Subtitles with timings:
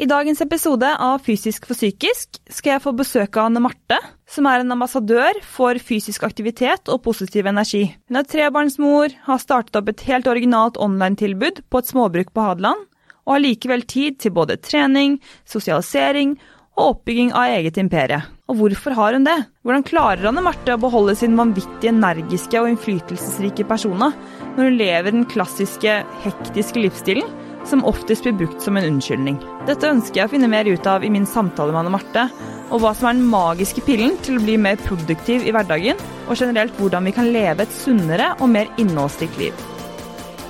[0.00, 4.46] I dagens episode av Fysisk for psykisk skal jeg få besøk av Anne Marte, som
[4.48, 7.82] er en ambassadør for fysisk aktivitet og positiv energi.
[8.08, 12.86] Hun er trebarnsmor, har startet opp et helt originalt online-tilbud på et småbruk på Hadeland,
[13.28, 16.32] og har likevel tid til både trening, sosialisering
[16.78, 18.22] og oppbygging av eget imperie.
[18.48, 19.36] Og hvorfor har hun det?
[19.68, 24.14] Hvordan klarer Anne Marte å beholde sin vanvittig energiske og innflytelsesrike persona
[24.56, 27.28] når hun lever den klassiske, hektiske livsstilen?
[27.68, 29.38] Som oftest blir brukt som en unnskyldning.
[29.68, 32.26] Dette ønsker jeg å finne mer ut av i min samtale med Anne Marte,
[32.70, 36.38] og hva som er den magiske pillen til å bli mer produktiv i hverdagen, og
[36.38, 39.66] generelt hvordan vi kan leve et sunnere og mer innholdsrikt liv.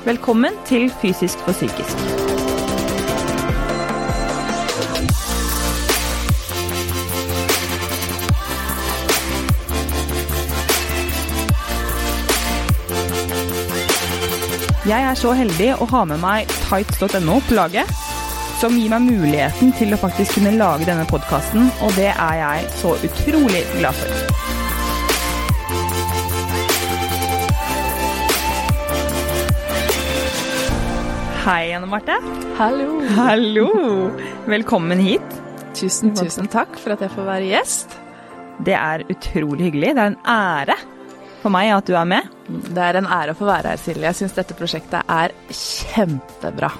[0.06, 2.30] Velkommen til Fysisk for psykisk.
[14.89, 17.89] Jeg er så heldig å ha med meg tights.no på laget,
[18.57, 22.70] som gir meg muligheten til å faktisk kunne lage denne podkasten, og det er jeg
[22.79, 24.14] så utrolig glad for.
[31.44, 32.17] Hei, Anne Marte.
[32.56, 33.03] Hallo.
[33.19, 33.67] Hallo.
[34.48, 35.37] Velkommen hit.
[35.77, 37.98] Tusen, tusen takk for at jeg får være gjest.
[38.65, 39.92] Det er utrolig hyggelig.
[39.92, 40.78] Det er en ære
[41.41, 42.28] for meg at du er med.
[42.48, 44.06] Det er en ære å få være her, Silje.
[44.08, 46.70] Jeg syns dette prosjektet er kjempebra.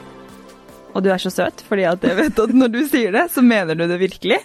[0.91, 3.44] Og du er så søt, fordi at jeg vet at når du sier det, så
[3.47, 4.41] mener du det virkelig.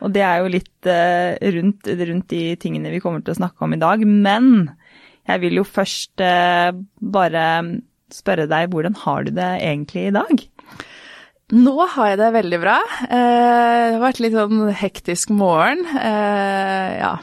[0.00, 3.66] Og det er jo litt uh, rundt, rundt, de tingene vi kommer til å snakke
[3.66, 4.02] om i dag.
[4.04, 4.70] Men
[5.28, 7.44] jeg vil jo først uh, bare
[8.10, 10.46] spørre deg, hvordan har du det egentlig i dag?
[11.50, 12.78] Nå har jeg det veldig bra.
[13.04, 15.84] Uh, det har vært litt sånn hektisk morgen.
[15.94, 17.14] ja,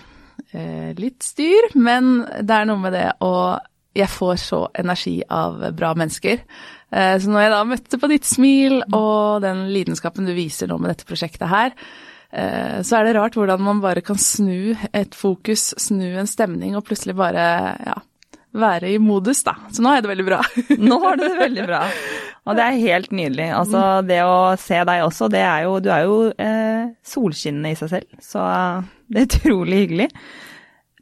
[0.98, 3.58] litt styr, men det er noe med det å
[3.98, 6.44] Jeg får så energi av bra mennesker.
[6.92, 10.78] Eh, så når jeg da møtte på ditt smil og den lidenskapen du viser nå
[10.80, 11.74] med dette prosjektet her,
[12.32, 16.78] eh, så er det rart hvordan man bare kan snu et fokus, snu en stemning
[16.78, 17.48] og plutselig bare
[17.90, 17.98] ja,
[18.58, 19.58] være i modus, da.
[19.74, 20.42] Så nå har jeg det veldig bra.
[20.90, 21.84] nå har du det veldig bra.
[22.48, 23.50] Og det er helt nydelig.
[23.52, 27.80] Altså, det å se deg også, det er jo Du er jo eh, solskinnende i
[27.80, 28.46] seg selv, så
[29.12, 30.12] det er utrolig hyggelig.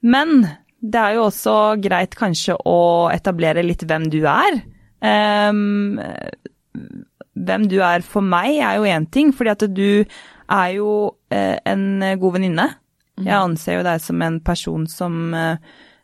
[0.05, 0.45] Men
[0.85, 4.59] det er jo også greit kanskje å etablere litt hvem du er.
[5.01, 5.97] Um,
[7.35, 11.57] hvem du er for meg er jo én ting, fordi at du er jo uh,
[11.66, 11.88] en
[12.21, 12.69] god venninne.
[13.16, 13.25] Mm.
[13.25, 15.55] Jeg anser jo deg som en person som uh,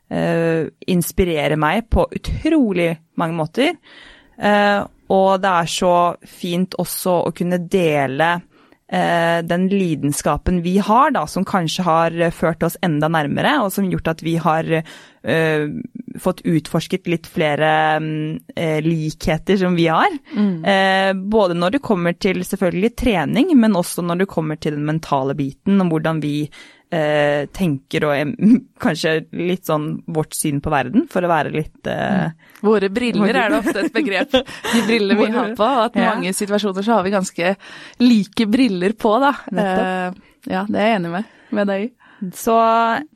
[0.10, 3.78] uh, inspirerer meg på utrolig mange måter.
[5.12, 5.96] og det er så
[6.26, 8.51] fint også å kunne dele Eh,
[8.92, 14.10] den lidenskapen vi har, da, som kanskje har ført oss enda nærmere, og som gjort
[14.12, 15.64] at vi har uh,
[16.20, 20.12] fått utforsket litt flere uh, likheter som vi har.
[20.36, 20.52] Mm.
[20.66, 24.88] Uh, både når det kommer til selvfølgelig trening, men også når det kommer til den
[24.90, 26.36] mentale biten, og hvordan vi
[26.92, 28.34] eh, tenker og
[28.84, 33.54] kanskje litt sånn vårt syn på verden, for å være litt eh, Våre briller er
[33.54, 34.36] det ofte et begrep,
[34.74, 35.70] de brillene vi har på.
[35.88, 36.12] At i ja.
[36.14, 37.56] mange situasjoner så har vi ganske
[38.04, 39.34] like briller på, da.
[39.52, 40.20] Eh,
[40.52, 41.92] ja, det er jeg enig med, med deg i.
[42.38, 42.58] Så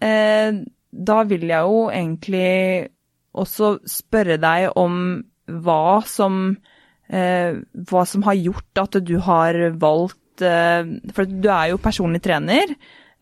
[0.01, 0.63] eh,
[0.95, 2.89] da vil jeg jo egentlig
[3.35, 6.55] også spørre deg om hva som,
[7.09, 7.57] eh,
[7.89, 10.83] hva som har gjort at du har valgt eh,
[11.13, 12.75] For du er jo personlig trener.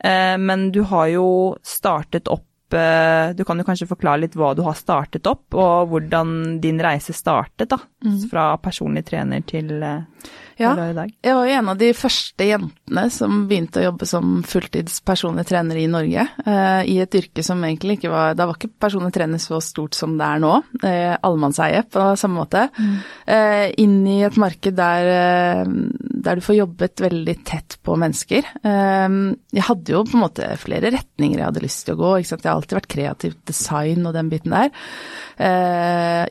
[0.04, 1.28] Eh, men du har jo
[1.64, 5.92] startet opp eh, Du kan jo kanskje forklare litt hva du har startet opp, og
[5.92, 7.80] hvordan din reise startet, da.
[8.06, 8.18] Mm.
[8.32, 13.44] Fra personlig trener til eh, ja, jeg var jo en av de første jentene som
[13.50, 16.26] begynte å jobbe som fulltids personlig trener i Norge.
[16.46, 19.98] Eh, I et yrke som egentlig ikke var Da var ikke personlig trener så stort
[19.98, 20.54] som det er nå.
[20.84, 22.68] Eh, Allemannseie på samme måte.
[22.78, 22.94] Mm.
[23.36, 28.46] Eh, inn i et marked der, der, du får jobbet veldig tett på mennesker.
[28.64, 32.12] jeg hadde jo på en måte flere retninger jeg hadde lyst til å gå.
[32.22, 34.72] Jeg har alltid vært kreativt design og den biten der.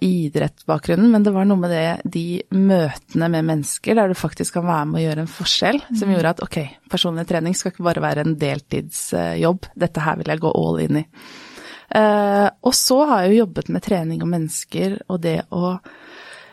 [0.03, 4.67] idrettsbakgrunnen, men det var noe med det, de møtene med mennesker der du faktisk kan
[4.69, 6.13] være med å gjøre en forskjell, som mm.
[6.15, 6.59] gjorde at ok,
[6.93, 11.01] personlig trening skal ikke bare være en deltidsjobb, dette her vil jeg gå all in
[11.03, 11.05] i.
[11.93, 15.77] Uh, og så har jeg jo jobbet med trening og mennesker og det å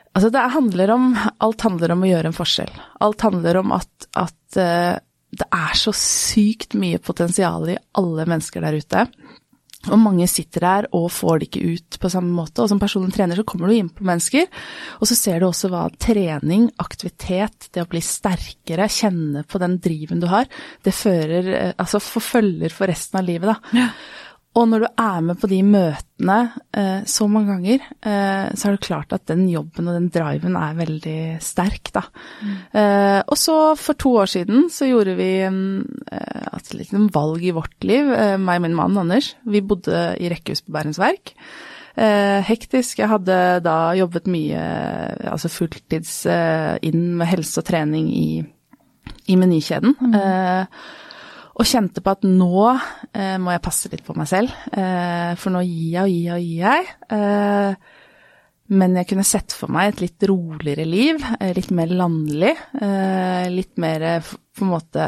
[0.10, 1.04] Altså det handler om
[1.46, 2.72] Alt handler om å gjøre en forskjell.
[3.06, 4.98] Alt handler om at, at uh,
[5.30, 9.06] det er så sykt mye potensial i alle mennesker der ute.
[9.88, 12.60] Og mange sitter der og får det ikke ut på samme måte.
[12.62, 14.50] Og som personlig trener så kommer du inn på mennesker,
[15.00, 19.78] og så ser du også hva trening, aktivitet, det å bli sterkere, kjenne på den
[19.80, 20.50] driven du har,
[20.84, 21.48] det fører
[21.80, 23.80] Altså forfølger for resten av livet, da.
[23.80, 23.88] Ja.
[24.58, 26.38] Og når du er med på de møtene
[26.74, 30.56] eh, så mange ganger, eh, så er det klart at den jobben og den driven
[30.58, 32.02] er veldig sterk, da.
[32.42, 32.56] Mm.
[32.82, 37.54] Eh, og så for to år siden så gjorde vi eh, et lite valg i
[37.56, 39.36] vårt liv, eh, meg og min mann Anders.
[39.46, 41.36] Vi bodde i rekkehus på Bærums Verk.
[42.00, 43.04] Eh, hektisk.
[43.04, 44.64] Jeg hadde da jobbet mye,
[45.30, 48.42] altså fulltids inn med helse og trening i,
[49.30, 49.94] i menykjeden.
[50.02, 51.06] Mm
[51.60, 55.52] og kjente på at nå eh, må jeg passe litt på meg selv, eh, for
[55.52, 56.94] nå gir jeg og gir jeg og gir jeg.
[57.18, 57.98] Eh,
[58.70, 62.52] men jeg kunne sett for meg et litt roligere liv, eh, litt mer landlig.
[62.78, 65.06] Eh, litt mer på en måte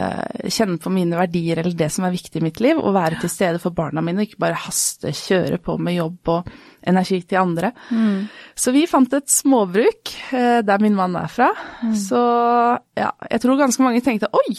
[0.49, 3.29] kjenne på mine verdier eller det som er viktig i mitt liv, og være til
[3.29, 6.49] stede for barna mine, og ikke bare haste, kjøre på med jobb og
[6.89, 7.71] energi til andre.
[7.91, 8.25] Mm.
[8.57, 11.51] Så vi fant et småbruk eh, der min mann er fra.
[11.83, 11.93] Mm.
[12.01, 12.21] Så
[12.97, 14.57] ja, jeg tror ganske mange tenkte oi!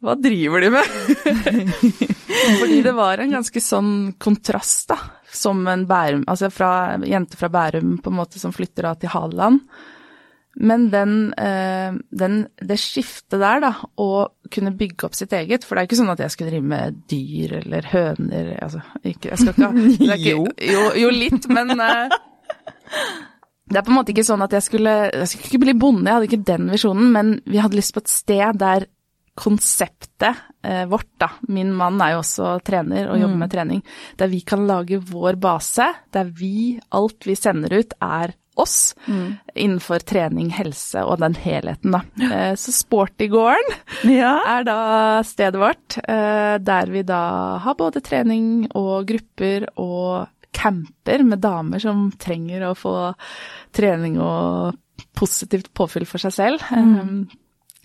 [0.00, 0.84] Hva driver de med?
[2.60, 4.98] Fordi det var en ganske sånn kontrast, da.
[5.30, 9.12] Som en Bærum Altså fra jente fra Bærum på en måte som flytter da til
[9.12, 9.60] Hadeland.
[10.58, 13.70] Men den, eh, den, det skiftet der, da,
[14.02, 14.08] å
[14.50, 16.98] kunne bygge opp sitt eget For det er ikke sånn at jeg skulle drive med
[17.12, 20.42] dyr eller høner, altså ikke, Jeg skal ikke ha Jo.
[20.58, 20.82] jo.
[21.04, 22.18] Jo, litt, men eh,
[23.70, 26.08] det er på en måte ikke sånn at jeg skulle Jeg skulle ikke bli bonde,
[26.10, 28.90] jeg hadde ikke den visjonen, men vi hadde lyst på et sted der
[29.40, 31.30] konseptet eh, vårt, da.
[31.48, 33.42] Min mann er jo også trener og jobber mm.
[33.44, 33.80] med trening.
[34.20, 39.36] Der vi kan lage vår base, der vi, alt vi sender ut, er oss mm.
[39.54, 42.02] innenfor trening, helse og den helheten, da.
[42.26, 44.34] Eh, så Sportygården ja.
[44.56, 44.80] er da
[45.26, 47.22] stedet vårt, eh, der vi da
[47.64, 52.94] har både trening og grupper og camper med damer som trenger å få
[53.76, 54.76] trening og
[55.16, 56.66] positivt påfyll for seg selv.
[56.74, 57.30] Mm.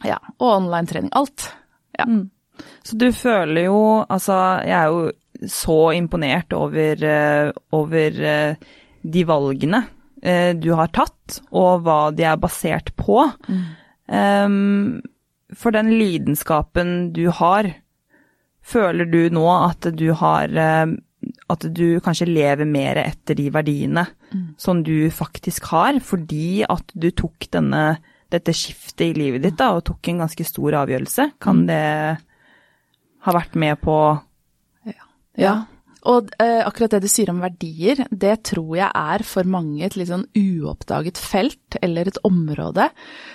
[0.03, 1.12] Ja, og online-trening.
[1.15, 1.51] Alt.
[1.97, 2.07] Ja.
[2.09, 2.30] Mm.
[2.83, 5.12] Så du føler jo Altså, jeg er jo
[5.51, 9.81] så imponert over, uh, over uh, de valgene
[10.24, 13.19] uh, du har tatt, og hva de er basert på.
[13.50, 13.65] Mm.
[14.07, 15.01] Um,
[15.56, 17.68] for den lidenskapen du har,
[18.65, 20.50] føler du nå at du har
[21.50, 24.56] At du kanskje lever mer etter de verdiene mm.
[24.57, 27.98] som du faktisk har, fordi at du tok denne
[28.36, 31.30] dette skiftet i livet ditt da, og tok en ganske stor avgjørelse.
[31.42, 31.70] Kan mm.
[31.70, 31.86] det
[33.26, 33.98] ha vært med på
[34.86, 35.08] Ja.
[35.40, 35.56] ja.
[36.06, 39.96] Og eh, akkurat det du sier om verdier, det tror jeg er for mange et
[39.98, 42.92] litt sånn uoppdaget felt, eller et område,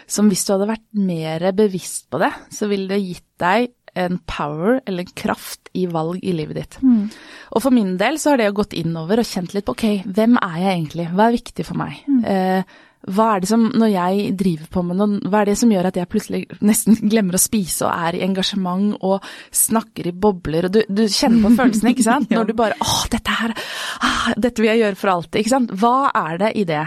[0.07, 4.21] som hvis du hadde vært mer bevisst på det, så ville det gitt deg en
[4.23, 6.77] power eller en kraft i valg i livet ditt.
[6.79, 7.09] Mm.
[7.57, 10.39] Og for min del så har det gått innover og kjent litt på ok, hvem
[10.39, 11.99] er jeg egentlig, hva er viktig for meg?
[12.07, 12.23] Mm.
[12.23, 12.79] Eh,
[13.15, 15.91] hva er det som, når jeg driver på med noe, hva er det som gjør
[15.91, 20.69] at jeg plutselig nesten glemmer å spise og er i engasjement og snakker i bobler,
[20.69, 22.31] og du, du kjenner på følelsene, ikke sant?
[22.37, 23.57] Når du bare åh, dette her,
[24.07, 25.75] ah, dette vil jeg gjøre for alltid, ikke sant?
[25.81, 26.85] Hva er det i det?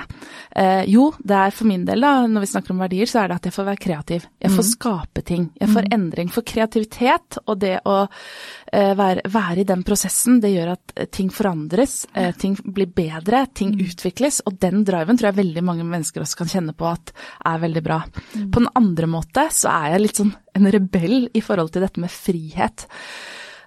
[0.56, 3.32] Eh, jo, det er for min del, da, når vi snakker om verdier, så er
[3.32, 4.28] det at jeg får være kreativ.
[4.44, 4.70] Jeg får mm.
[4.70, 5.48] skape ting.
[5.58, 5.96] Jeg får mm.
[5.98, 6.30] endring.
[6.34, 11.10] For kreativitet og det å eh, være, være, i den prosessen, det gjør at eh,
[11.14, 13.84] ting forandres, eh, ting blir bedre, ting mm.
[13.88, 17.16] utvikles, og den driven tror jeg veldig mange mennesker også kan kjenne på at
[17.50, 18.04] er veldig bra.
[18.36, 18.48] Mm.
[18.54, 22.02] På den andre måte så er jeg litt sånn en rebell i forhold til dette
[22.02, 22.86] med frihet.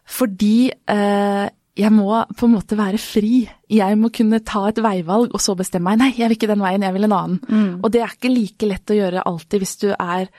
[0.06, 3.46] Fordi eh, jeg må på en måte være fri.
[3.72, 6.00] Jeg må kunne ta et veivalg og så bestemme meg.
[6.00, 7.40] Nei, jeg vil ikke den veien, jeg vil en annen.
[7.46, 7.72] Mm.
[7.82, 10.30] Og det er ikke like lett å gjøre alltid hvis du er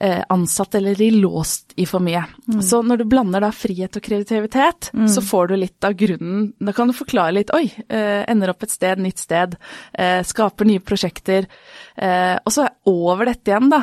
[0.00, 2.20] Eh, ansatt eller i låst i for mye.
[2.46, 2.60] Mm.
[2.62, 5.08] Så når du blander da frihet og kreativitet, mm.
[5.10, 8.62] så får du litt av grunnen Da kan du forklare litt Oi, eh, ender opp
[8.62, 9.56] et sted, nytt sted.
[9.90, 11.50] Eh, skaper nye prosjekter.
[11.98, 13.80] Og så over dette igjen, da,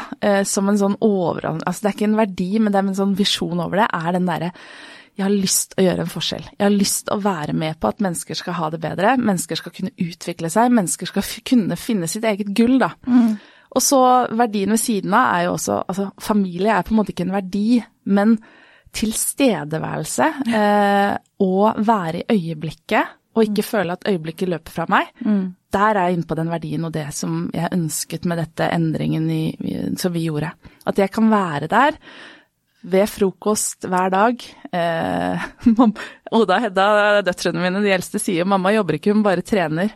[0.48, 1.50] som en sånn over...
[1.52, 4.16] Altså det er ikke en verdi, men det er en sånn visjon over det, er
[4.16, 4.54] den derre
[5.16, 6.48] jeg har lyst å gjøre en forskjell.
[6.58, 9.16] Jeg har lyst å være med på at mennesker skal ha det bedre.
[9.16, 10.74] Mennesker skal kunne utvikle seg.
[10.76, 12.92] Mennesker skal kunne finne sitt eget gull, da.
[13.08, 13.38] Mm.
[13.76, 14.02] Og så
[14.36, 17.36] verdien ved siden av er jo også Altså, familie er på en måte ikke en
[17.36, 17.68] verdi,
[18.12, 18.38] men
[18.96, 23.68] tilstedeværelse eh, og være i øyeblikket og ikke mm.
[23.68, 25.10] føle at øyeblikket løper fra meg.
[25.20, 25.50] Mm.
[25.76, 29.26] Der er jeg inne på den verdien og det som jeg ønsket med dette endringen
[29.28, 29.44] i,
[30.00, 30.54] som vi gjorde.
[30.88, 32.00] At jeg kan være der
[32.86, 34.46] ved frokost hver dag.
[34.76, 35.46] Eh,
[36.36, 36.86] Oda og Hedda,
[37.24, 39.92] døtrene mine, de eldste, sier mamma jobber ikke, hun bare trener.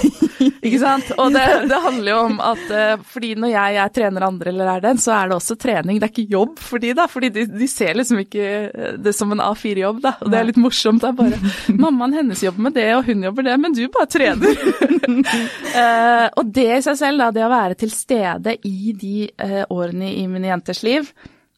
[0.66, 1.08] ikke sant?
[1.16, 4.72] Og det, det, handler jo om at eh, fordi når jeg, jeg, trener andre eller
[4.74, 5.98] er den, så er det også trening.
[6.00, 8.46] Det er ikke jobb for de da, fordi de, de ser liksom ikke
[9.00, 10.14] det som en A4-jobb, da.
[10.20, 11.02] Og det er litt morsomt.
[11.02, 11.52] Det er bare
[11.86, 14.64] mammaen hennes jobber med det, og hun jobber det, men du bare trener.
[15.80, 19.62] eh, og det i seg selv, da, det å være til stede i de eh,
[19.68, 21.08] årene i mine jenters liv,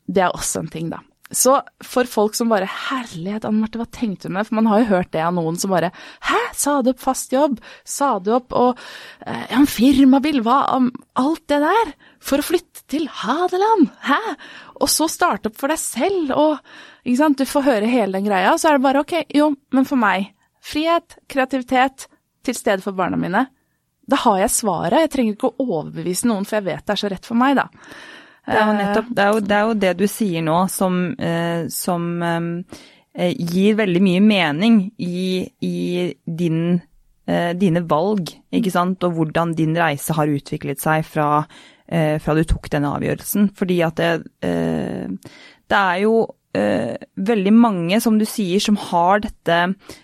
[0.07, 1.01] det er også en ting, da.
[1.33, 4.45] Så for folk som bare Herlighet, Anne Marte, hva tenkte du med?
[4.45, 5.89] For man har jo hørt det av noen som bare
[6.29, 7.57] Hæ, sa du opp fast jobb?
[7.89, 8.81] Sa du opp og
[9.25, 10.43] eh, en firmabil?
[10.45, 10.91] Hva om
[11.21, 11.95] alt det der?
[12.21, 13.89] For å flytte til Hadeland?
[14.05, 14.21] Hæ?
[14.85, 16.59] Og så starte opp for deg selv og
[17.03, 19.49] Ikke sant, du får høre hele den greia, og så er det bare ok, jo,
[19.75, 20.29] men for meg
[20.63, 22.05] Frihet, kreativitet,
[22.47, 23.41] til stede for barna mine.
[24.07, 25.01] Da har jeg svaret.
[25.01, 27.57] Jeg trenger ikke å overbevise noen, for jeg vet det er så rett for meg,
[27.59, 27.65] da.
[28.43, 30.97] Det er jo nettopp det, er jo, det, er jo det du sier nå som,
[31.15, 35.77] eh, som eh, gir veldig mye mening i, i
[36.27, 36.81] din,
[37.31, 41.45] eh, dine valg, ikke sant, og hvordan din reise har utviklet seg fra,
[41.87, 43.53] eh, fra du tok denne avgjørelsen.
[43.59, 45.35] Fordi at det, eh,
[45.71, 46.17] det er jo
[46.59, 49.63] eh, veldig mange, som du sier, som har dette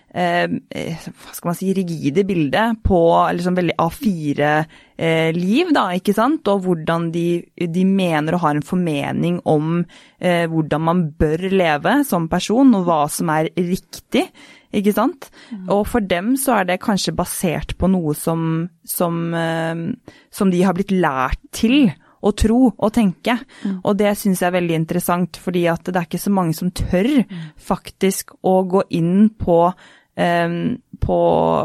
[0.08, 3.00] hva skal man si, rigide bildet på
[3.36, 7.26] liksom veldig A4-liv, da, ikke sant, og hvordan de,
[7.60, 9.82] de, mener og har en formening om
[10.18, 14.24] eh, hvordan man bør leve som person, og hva som er riktig,
[14.74, 15.30] ikke sant.
[15.52, 15.68] Mm.
[15.76, 19.86] Og for dem så er det kanskje basert på noe som, som, eh,
[20.32, 23.36] som de har blitt lært til å tro og tenke.
[23.62, 23.78] Mm.
[23.84, 26.72] Og det syns jeg er veldig interessant, fordi at det er ikke så mange som
[26.74, 27.46] tør mm.
[27.68, 29.60] faktisk å gå inn på
[30.18, 31.18] på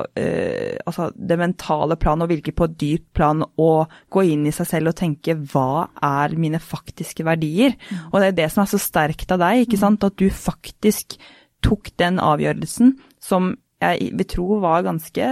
[0.05, 3.69] uh, altså det mentale plan og virke på et dypt plan å
[4.13, 7.73] gå inn i seg selv og tenke hva er mine faktiske verdier?
[7.89, 8.03] Mm.
[8.11, 9.83] Og det er det som er så sterkt av deg, ikke mm.
[9.85, 10.05] sant?
[10.05, 11.17] At du faktisk
[11.65, 15.27] tok den avgjørelsen som jeg vil tro var ganske,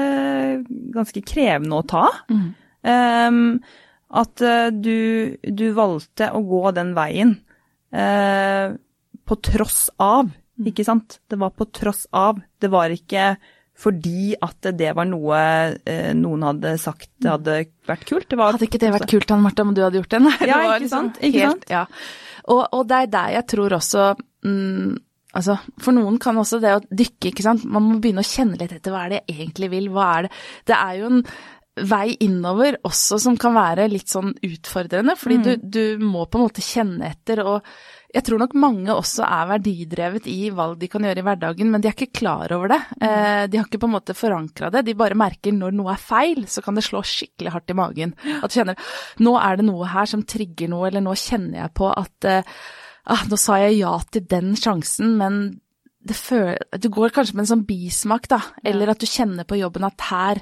[0.96, 2.08] ganske krevende å ta.
[2.32, 2.50] Mm.
[2.82, 3.42] Um,
[4.12, 7.36] at uh, du, du, valgte å gå den veien
[7.96, 8.74] uh,
[9.28, 10.34] på tross av.
[10.70, 11.20] Ikke sant?
[11.30, 12.40] Det var på tross av.
[12.62, 13.34] Det var ikke
[13.82, 15.38] fordi at det var noe
[15.90, 17.32] eh, noen hadde sagt det mm.
[17.34, 17.56] hadde
[17.90, 18.28] vært kult.
[18.30, 20.20] Det hadde ikke det vært kult, Anne Martha, om du hadde gjort det?
[20.28, 21.22] Nei, ja, det ikke liksom sant?
[21.22, 21.72] Ikke helt, sant?
[21.72, 21.86] Ja.
[22.52, 24.12] Og, og, det er der jeg tror også
[24.48, 25.00] mm,
[25.32, 27.62] Altså, for noen kan også det å dykke, ikke sant.
[27.64, 30.26] Man må begynne å kjenne litt etter hva er det jeg egentlig vil, hva er
[30.26, 30.32] det
[30.68, 31.22] Det er jo en
[31.88, 35.46] vei innover også som kan være litt sånn utfordrende, fordi mm.
[35.46, 37.70] du, du må på en måte kjenne etter og
[38.12, 41.84] jeg tror nok mange også er verdidrevet i valg de kan gjøre i hverdagen, men
[41.84, 42.80] de er ikke klar over det.
[43.00, 44.84] Eh, de har ikke på en måte forankra det.
[44.88, 48.14] De bare merker når noe er feil, så kan det slå skikkelig hardt i magen.
[48.42, 51.76] At du kjenner nå er det noe her som trigger noe, eller nå kjenner jeg
[51.80, 52.56] på at eh,
[53.16, 55.42] ah, nå sa jeg ja til den sjansen, men
[56.02, 58.40] det føler, du går kanskje med en sånn bismak, da.
[58.66, 60.42] Eller at du kjenner på jobben at her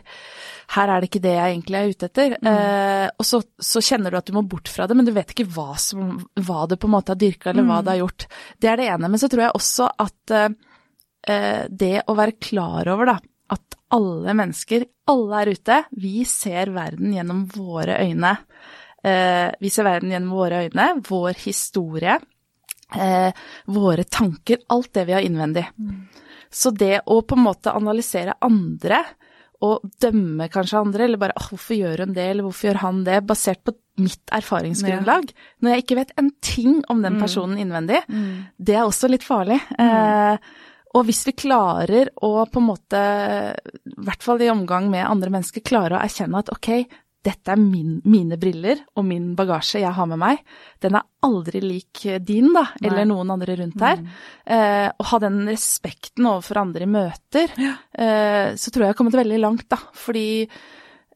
[0.76, 2.36] her er det ikke det jeg egentlig er ute etter.
[2.38, 2.50] Mm.
[2.52, 3.40] Eh, og så,
[3.72, 6.20] så, kjenner du at du må bort fra det, men du vet ikke hva, som,
[6.46, 7.72] hva du på en måte har dyrka, eller mm.
[7.72, 8.28] hva det har gjort.
[8.62, 9.10] Det er det ene.
[9.10, 13.18] Men så tror jeg også at eh, det å være klar over, da,
[13.58, 18.36] at alle mennesker, alle er ute, vi ser verden gjennom våre øyne.
[19.02, 22.20] Eh, vi ser verden gjennom våre øyne, vår historie,
[22.96, 23.32] eh,
[23.66, 25.66] våre tanker, alt det vi har innvendig.
[25.78, 26.08] Mm.
[26.50, 29.04] Så det å på en måte analysere andre
[29.66, 33.26] og dømme kanskje andre, eller bare 'hvorfor gjør hun det', eller 'hvorfor gjør han det',
[33.28, 35.36] basert på mitt erfaringsgrunnlag, ja.
[35.62, 37.22] når jeg ikke vet en ting om den mm.
[37.22, 37.62] personen mm.
[37.66, 38.46] innvendig, mm.
[38.58, 39.60] det er også litt farlig.
[39.76, 39.90] Mm.
[39.90, 40.38] Eh,
[40.96, 43.02] og hvis vi klarer å på en måte,
[43.86, 46.88] i hvert fall i omgang med andre mennesker, klare å erkjenne at ok,
[47.26, 50.44] dette er min, mine briller og min bagasje jeg har med meg.
[50.80, 52.88] Den er aldri lik din, da, Nei.
[52.88, 54.00] eller noen andre rundt her.
[54.00, 54.12] Mm.
[54.56, 57.74] Eh, ha den respekten overfor andre i møter, ja.
[57.92, 59.82] eh, så tror jeg jeg har kommet veldig langt, da.
[60.00, 60.30] Fordi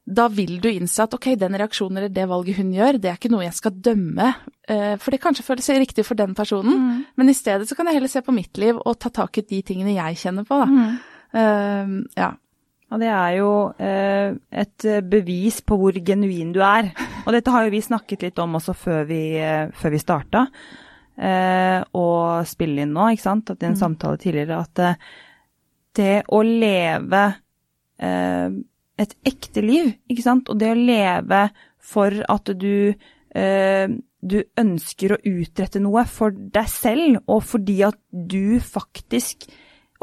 [0.04, 3.16] da vil du innse at ok, den reaksjonen eller det valget hun gjør, det er
[3.16, 4.34] ikke noe jeg skal dømme.
[4.68, 7.02] Eh, for det kanskje føles riktig for den personen, mm.
[7.16, 9.48] men i stedet så kan jeg heller se på mitt liv og ta tak i
[9.48, 10.68] de tingene jeg kjenner på, da.
[10.68, 11.02] Mm.
[11.34, 12.28] Uh, ja.
[12.94, 16.92] Og det er jo eh, et bevis på hvor genuin du er.
[17.26, 20.44] Og dette har jo vi snakket litt om også før vi, eh, før vi starta
[21.18, 23.50] eh, og spille inn nå, ikke sant.
[23.50, 23.82] At i en mm.
[23.82, 25.10] samtale tidligere at eh,
[25.98, 27.26] det å leve
[28.02, 28.62] eh,
[29.04, 31.44] et ekte liv, ikke sant, og det å leve
[31.84, 38.00] for at du eh, du ønsker å utrette noe for deg selv, og fordi at
[38.12, 39.50] du faktisk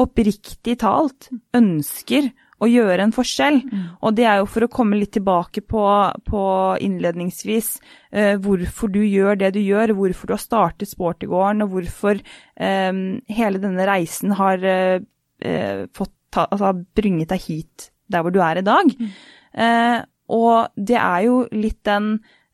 [0.00, 2.30] oppriktig talt ønsker
[2.60, 3.58] å gjøre en forskjell.
[3.64, 3.82] Mm.
[4.04, 5.84] Og det er jo for å komme litt tilbake på,
[6.28, 6.44] på
[6.84, 7.72] innledningsvis
[8.12, 13.02] eh, hvorfor du gjør det du gjør, hvorfor du har startet Sportygården, og hvorfor eh,
[13.40, 15.00] hele denne reisen har eh,
[15.96, 18.90] fått ta, altså, bringet deg hit der hvor du er i dag.
[18.98, 19.12] Mm.
[19.50, 19.98] Uh,
[20.30, 22.12] og det er jo litt den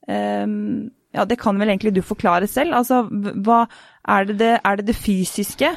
[0.08, 0.86] um,
[1.16, 2.76] Ja, det kan vel egentlig du forklare selv.
[2.76, 3.66] Altså, hva
[4.08, 5.70] er det det, er det, det fysiske?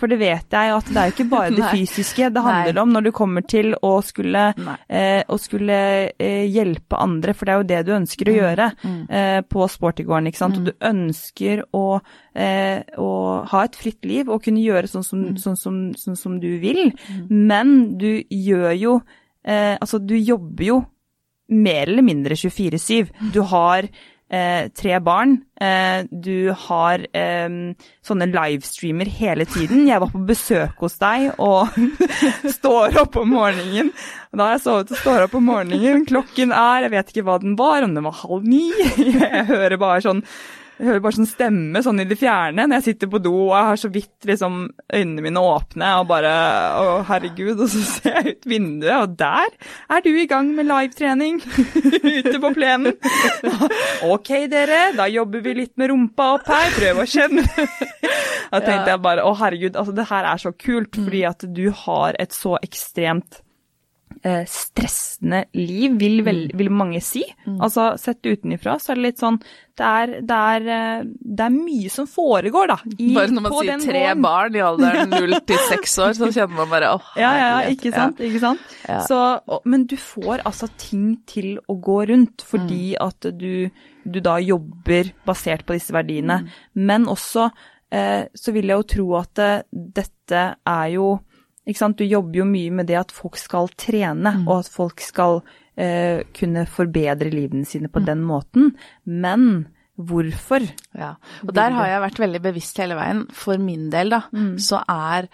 [0.00, 2.82] For det vet jeg at det er jo ikke bare det fysiske det handler Nei.
[2.82, 4.46] om når du kommer til å skulle,
[4.88, 5.78] eh, å skulle
[6.18, 9.00] eh, hjelpe andre, for det er jo det du ønsker å gjøre Mm.
[9.10, 10.26] eh, på sportygården.
[10.30, 10.56] ikke sant?
[10.56, 12.00] Og du ønsker å,
[12.34, 15.36] eh, å ha et fritt liv og kunne gjøre sånn som, Mm.
[15.38, 16.92] sånn som, sånn som du vil,
[17.28, 19.02] men du gjør jo
[19.44, 20.78] eh, Altså, du jobber jo
[21.50, 23.08] mer eller mindre 24-7.
[23.32, 23.88] Du har
[24.30, 25.36] eh, tre barn.
[25.60, 27.48] Eh, du har eh,
[28.06, 29.86] sånne livestreamer hele tiden.
[29.88, 31.74] Jeg var på besøk hos deg og
[32.58, 33.92] står opp om morgenen.
[34.30, 36.06] Da har jeg sovet og står opp om morgenen.
[36.08, 38.68] Klokken er, jeg vet ikke hva den var, om den var halv ni.
[39.20, 40.22] Jeg hører bare sånn
[40.80, 43.50] jeg hører bare sånn stemme sånn i det fjerne når jeg sitter på do og
[43.52, 44.54] jeg har så vidt liksom
[44.88, 46.30] øynene mine åpne og bare
[46.80, 47.60] Å, herregud.
[47.60, 49.52] Og så ser jeg ut vinduet, og der
[49.92, 51.40] er du i gang med livetrening
[52.20, 52.96] ute på plenen.
[54.08, 56.72] Ok, dere, da jobber vi litt med rumpa opp her.
[56.78, 57.44] Prøv å kjenne.
[58.50, 61.66] Da tenkte jeg bare å herregud, altså det her er så kult, fordi at du
[61.84, 63.42] har et så ekstremt
[64.22, 67.22] eh, stressende liv, vil, vel, vil mange si.
[67.60, 69.38] Altså sett utenifra så er det litt sånn
[69.80, 71.04] Det er, det er, eh,
[71.38, 72.76] det er mye som foregår, da.
[72.98, 74.22] I, Bare når man sier tre gården.
[74.26, 77.72] barn i alderen null til seks år, så kjenner man bare åh, Ja, ja, ja,
[77.72, 78.20] ikke sant.
[78.20, 78.76] Ikke sant?
[78.88, 79.00] Ja.
[79.08, 79.20] Så,
[79.64, 83.70] men du får altså ting til å gå rundt fordi at du,
[84.04, 86.42] du da jobber basert på disse verdiene.
[86.76, 87.48] Men også
[87.92, 91.08] eh, så vil jeg jo tro at eh, dette er jo?
[91.96, 95.40] Du jobber jo mye med det at folk skal trene, og at folk skal
[95.76, 98.74] eh, kunne forbedre livene sine på den måten.
[99.04, 99.68] Men
[100.00, 100.64] hvorfor?
[100.96, 103.26] Ja, og der har jeg vært veldig bevisst hele veien.
[103.36, 104.24] For min del, da,
[104.60, 105.28] så er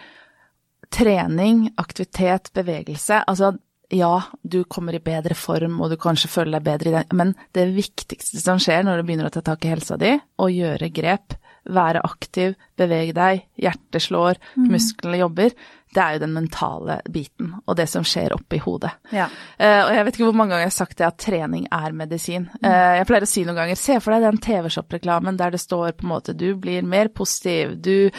[0.93, 3.57] trening, aktivitet, bevegelse Altså,
[3.91, 7.35] ja, du kommer i bedre form, og du kanskje føler deg bedre i den, men
[7.55, 10.11] det viktigste som skjer når du begynner å ta tak i helsa di,
[10.43, 11.37] å gjøre grep,
[11.71, 15.55] være aktiv, bevege deg, hjertet slår, musklene jobber,
[15.97, 18.91] det er jo den mentale biten, og det som skjer oppi hodet.
[19.15, 19.29] Ja.
[19.57, 21.95] Uh, og jeg vet ikke hvor mange ganger jeg har sagt det at trening er
[21.97, 22.49] medisin.
[22.61, 25.97] Uh, jeg pleier å si noen ganger, se for deg den TV-shop-reklamen der det står
[25.97, 28.11] på en måte du blir mer positiv, du,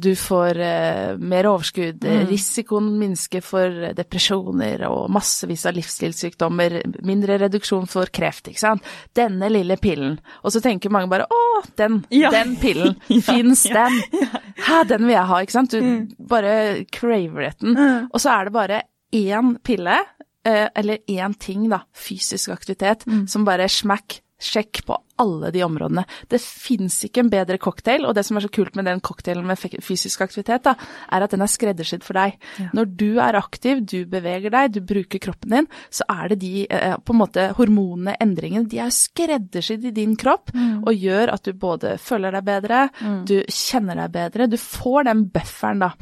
[0.00, 7.88] du får uh, mer overskudd, risikoen minsker for depresjoner og massevis av livsstilssykdommer, mindre reduksjon
[7.90, 8.86] for kreft, ikke sant.
[9.16, 10.16] Denne lille pillen.
[10.42, 11.42] Og så tenker mange bare å,
[11.76, 12.32] den, Ja.
[12.32, 14.45] den pillen, Ja, fins ja, den?
[14.56, 15.70] Hæ, den vil jeg ha, ikke sant.
[15.72, 17.76] Du bare craver den.
[18.12, 18.82] Og så er det bare
[19.14, 19.98] én pille,
[20.46, 26.04] eh, eller én ting, da, fysisk aktivitet, som bare smack, sjekk på alle de områdene.
[26.28, 29.46] Det fins ikke en bedre cocktail, og det som er så kult med den cocktailen
[29.48, 30.74] med fysisk aktivitet, da,
[31.12, 32.36] er at den er skreddersydd for deg.
[32.76, 36.66] Når du er aktiv, du beveger deg, du bruker kroppen din, så er det de
[36.70, 41.44] eh, på en måte hormonene, endringene, de er skreddersydd i din kropp, og gjør at
[41.48, 42.82] du både føler deg bedre,
[43.26, 45.92] du kjenner deg bedre, du får den bufferen da.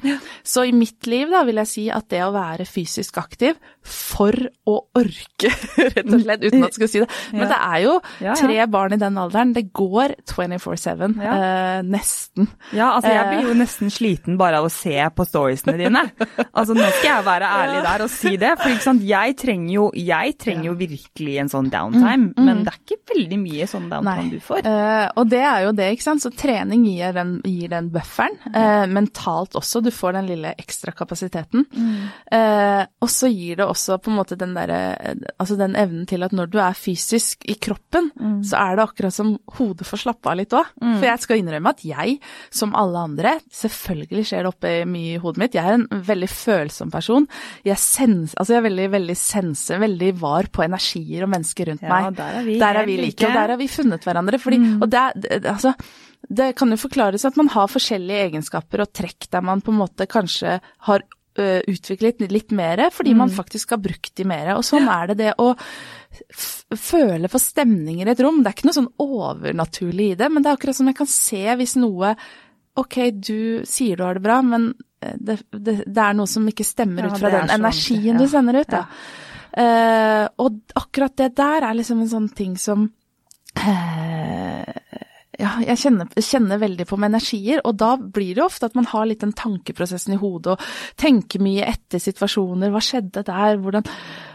[0.47, 4.35] Så i mitt liv da vil jeg si at det å være fysisk aktiv for
[4.71, 5.51] å orke,
[5.95, 7.09] rett og slett, uten at jeg skal si det.
[7.35, 7.49] Men Ja.
[7.53, 8.35] det er jo Ja, ja.
[8.41, 11.35] tre barn i den alderen, det går 24-7, Ja.
[11.37, 12.49] eh, nesten.
[12.73, 13.31] Ja, altså jeg Eh.
[13.35, 16.03] blir jo nesten sliten bare av å se på storiesene dine.
[16.55, 19.73] Altså nå skal jeg være ærlig der og si det, for ikke sant, jeg trenger
[19.75, 23.89] jo, jeg trenger jo virkelig en sånn downtime, men det er ikke veldig mye sånn
[23.93, 24.65] downtime du får.
[24.67, 26.23] Eh, og det er jo det, ikke sant.
[26.25, 28.37] Så trening gir den, gir den bufferen.
[28.55, 31.67] eh, mentalt også, du får den lille ekstra kapasiteten.
[32.33, 34.81] Eh, og så gir det også på en måte den derre
[35.41, 38.11] Altså den evnen til at når du er fysisk i kroppen,
[38.47, 40.71] så er det akkurat som hodet får slappe av litt òg.
[40.81, 42.17] For jeg skal innrømme at jeg,
[42.55, 45.59] som alle andre, selvfølgelig skjer det oppe mye i hodet mitt.
[45.59, 47.27] Jeg er en veldig følsom person.
[47.67, 51.85] Jeg, sens, altså jeg er veldig, veldig sense, veldig var på energier og mennesker rundt
[51.85, 52.17] Ja, meg.
[52.23, 53.29] der er vi der er vi like, like.
[53.29, 54.41] og der har vi funnet hverandre.
[54.41, 55.05] Fordi, og det,
[55.51, 55.75] altså,
[56.31, 59.83] det kan jo forklares at man har forskjellige egenskaper og trekk der man på en
[59.83, 61.05] måte kanskje har
[61.35, 64.53] utviklet litt mer, fordi man faktisk har brukt de mer.
[64.55, 65.49] Og sånn er det det å
[66.79, 68.43] føle for stemninger i et rom.
[68.43, 71.11] Det er ikke noe sånn overnaturlig i det, men det er akkurat som jeg kan
[71.11, 72.15] se hvis noe
[72.75, 76.43] Ok, du sier du har det bra, men eh, det, det, det er noe som
[76.51, 78.75] ikke stemmer Ja, ut fra den energien du sender ut.
[78.75, 78.81] Ja.
[78.83, 79.21] Da.
[79.55, 82.89] Uh, og akkurat det der er liksom en sånn ting som
[83.55, 84.04] eh,
[85.41, 88.89] ja, jeg kjenner, kjenner veldig på med energier, og da blir det ofte at man
[88.91, 90.69] har litt den tankeprosessen i hodet og
[91.01, 92.73] tenker mye etter situasjoner.
[92.75, 93.59] Hva skjedde der?
[93.63, 93.89] Hvordan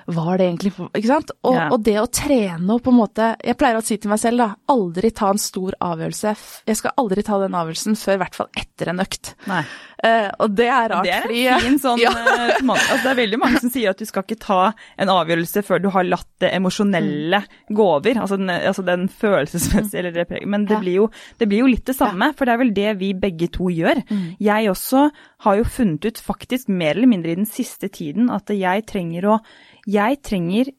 [0.08, 1.32] var det egentlig Ikke sant?
[1.44, 1.70] Og, Ja.
[1.72, 4.38] og det å trene og på en måte Jeg pleier å si til meg selv,
[4.38, 6.36] da, aldri ta en stor avgjørelse.
[6.68, 9.34] Jeg skal aldri ta den avgjørelsen før i hvert fall etter en økt.
[9.48, 9.64] Nei.
[10.00, 12.12] Uh, og det er rart, Det er en fin sånn Ja.
[12.16, 15.64] eh, altså Det er veldig mange som sier at du skal ikke ta en avgjørelse
[15.68, 20.46] før du har latt det emosjonelle gå over, altså den, altså den følelsesmessige eller det
[20.48, 20.80] Men det, Ja.
[20.80, 23.50] blir jo, det blir jo litt det samme, for det er vel det vi begge
[23.52, 24.04] to gjør.
[24.40, 25.12] Jeg også
[25.44, 29.28] har jo funnet ut, faktisk mer eller mindre i den siste tiden, at jeg trenger
[29.28, 29.40] å
[29.90, 30.70] Jeg trenger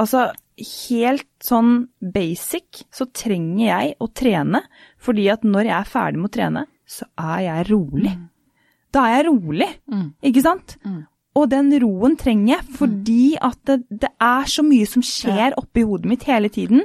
[0.00, 0.30] Altså,
[0.88, 1.72] helt sånn
[2.14, 4.62] basic så trenger jeg å trene,
[4.98, 8.12] fordi at når jeg er ferdig med å trene, så er jeg rolig.
[8.92, 10.06] Da er jeg rolig, Mm.
[10.24, 10.76] ikke sant?
[10.84, 11.02] Mm.
[11.34, 15.80] Og den roen trenger jeg fordi at det, det er så mye som skjer oppi
[15.88, 16.82] hodet mitt hele tiden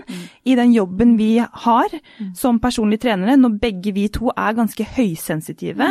[0.47, 1.89] i den jobben vi har
[2.33, 5.89] som personlige trenere, når begge vi to er ganske høysensitive.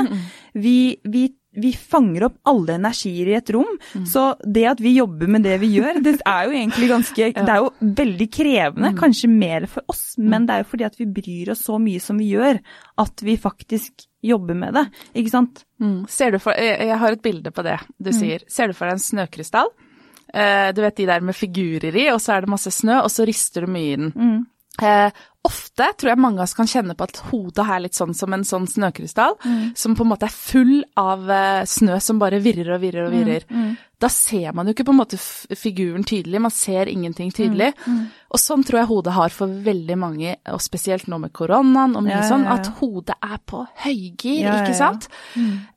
[0.54, 3.70] Vi, vi, vi fanger opp alle energier i et rom,
[4.08, 7.52] så det at vi jobber med det vi gjør, det er jo egentlig ganske Det
[7.52, 11.08] er jo veldig krevende, kanskje mer for oss, men det er jo fordi at vi
[11.18, 12.60] bryr oss så mye som vi gjør,
[13.02, 14.86] at vi faktisk jobber med det,
[15.22, 15.64] ikke sant?
[15.82, 15.98] Mm.
[16.10, 18.42] Ser du for, jeg, jeg har et bilde på det du sier.
[18.50, 19.70] Ser du for deg en snøkrystall?
[20.34, 23.12] Eh, du vet de der med figurer i, og så er det masse snø, og
[23.12, 24.12] så rister du mye i den.
[24.82, 28.14] Eh, ofte tror jeg mange av oss kan kjenne på at hodet er litt sånn
[28.18, 29.36] som en sånn snøkrystall,
[29.78, 33.14] som på en måte er full av eh, snø som bare virrer og virrer og
[33.14, 33.46] virrer.
[33.96, 35.16] Da ser man jo ikke på en måte
[35.56, 37.70] figuren tydelig, man ser ingenting tydelig.
[38.28, 42.04] Og sånn tror jeg hodet har for veldig mange, og spesielt nå med koronaen og
[42.04, 44.80] mye Ja, ja, sånn, at hodet er på høygir, Ja, ja, ikke ja.
[44.82, 45.08] sant?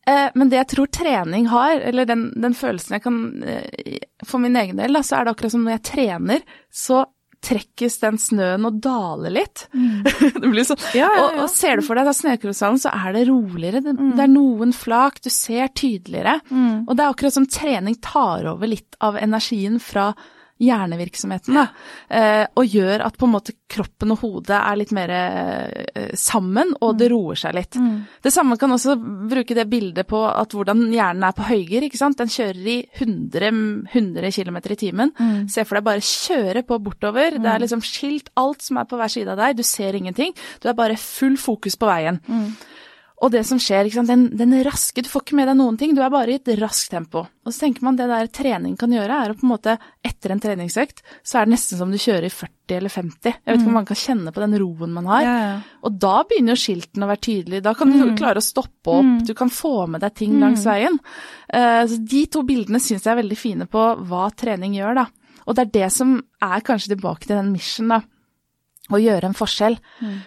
[0.09, 4.41] Eh, men det jeg tror trening har, eller den, den følelsen jeg kan eh, For
[4.43, 7.05] min egen del, da, så er det akkurat som når jeg trener, så
[7.45, 9.67] trekkes den snøen og daler litt.
[10.41, 10.81] det blir sånn.
[10.97, 11.45] Ja, ja, Og, ja.
[11.45, 13.83] og ser du for deg da snøkrystallen, så er det roligere.
[13.85, 16.39] Det, det er noen flak, du ser tydeligere.
[16.51, 20.11] Og det er akkurat som trening tar over litt av energien fra
[20.59, 21.65] hjernevirksomheten, da.
[22.09, 26.73] Eh, og gjør at på en måte kroppen og hodet er litt mer eh, sammen,
[26.83, 27.77] og det roer seg litt.
[28.23, 32.01] Det samme kan også bruke det bildet på at hvordan hjernen er på høygir, ikke
[32.01, 32.19] sant.
[32.19, 33.53] Den kjører i 100,
[33.93, 35.13] 100 km i timen.
[35.51, 37.39] Se for deg bare kjøre på bortover.
[37.39, 40.35] Det er liksom skilt alt som er på hver side av deg, du ser ingenting.
[40.59, 42.19] Du er bare full fokus på veien.
[43.19, 45.99] Og det som skjer, den, den raske, du får ikke med deg noen ting, du
[46.03, 47.25] er bare i et raskt tempo.
[47.43, 50.31] Og så tenker man det der trening kan gjøre, er å på en måte, etter
[50.31, 53.33] en treningsøkt, så er det nesten som du kjører i 40 eller 50.
[53.33, 55.25] Jeg vet ikke om man kan kjenne på den roen man har.
[55.25, 55.57] Ja, ja.
[55.83, 59.11] Og da begynner jo skiltene å være tydelige, da kan du klare å stoppe opp,
[59.27, 60.95] du kan få med deg ting langs veien.
[61.51, 65.09] Uh, så de to bildene syns jeg er veldig fine på hva trening gjør, da.
[65.49, 67.99] Og det er det som er kanskje tilbake til den mission, da
[68.97, 69.77] å gjøre en forskjell.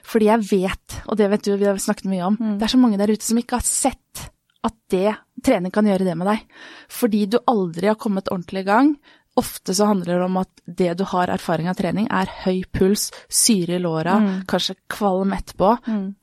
[0.06, 2.78] Fordi jeg vet, og det vet du, vi har snakket mye om, det er så
[2.78, 4.28] mange der ute som ikke har sett
[4.62, 6.44] at det, trening kan gjøre det med deg.
[6.92, 8.92] Fordi du aldri har kommet ordentlig i gang.
[9.40, 13.06] Ofte så handler det om at det du har erfaring av trening, er høy puls,
[13.32, 14.18] syre i låra,
[14.48, 15.70] kanskje kvalm etterpå.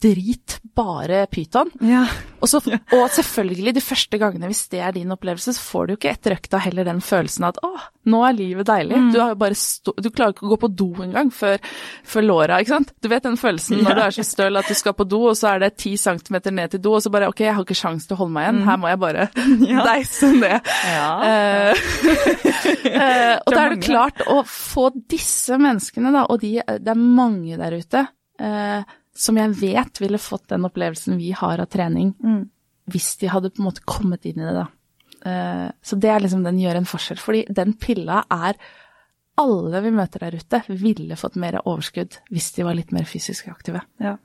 [0.02, 1.72] Drit bare pyton.
[1.82, 2.06] Ja.
[2.40, 2.62] Og, så,
[2.96, 6.14] og selvfølgelig, de første gangene, hvis det er din opplevelse, så får du jo ikke
[6.14, 7.72] etter økta heller den følelsen at å,
[8.10, 9.00] nå er livet deilig.
[9.12, 11.60] Du, har jo bare stå, du klarer ikke å gå på do engang før,
[12.08, 12.94] før låra, ikke sant.
[13.02, 15.36] Du vet den følelsen når du er så støl at du skal på do, og
[15.40, 17.80] så er det ti centimeter ned til do, og så bare ok, jeg har ikke
[17.82, 19.28] sjans til å holde meg igjen, her må jeg bare
[19.90, 20.72] deise ned.
[20.94, 21.12] Ja.
[21.26, 21.74] Eh,
[23.46, 27.60] og da er det klart å få disse menneskene, da, og de, det er mange
[27.60, 28.06] der ute,
[28.42, 32.14] eh, som jeg vet ville fått den opplevelsen vi har av trening,
[32.90, 34.68] hvis de hadde på en måte kommet inn i det, da.
[35.26, 38.60] Eh, så det er liksom den gjør en forskjell, fordi den pilla er
[39.40, 43.48] alle vi møter der ute, ville fått mer overskudd hvis de var litt mer fysisk
[43.52, 43.84] aktive.
[44.04, 44.18] Ja.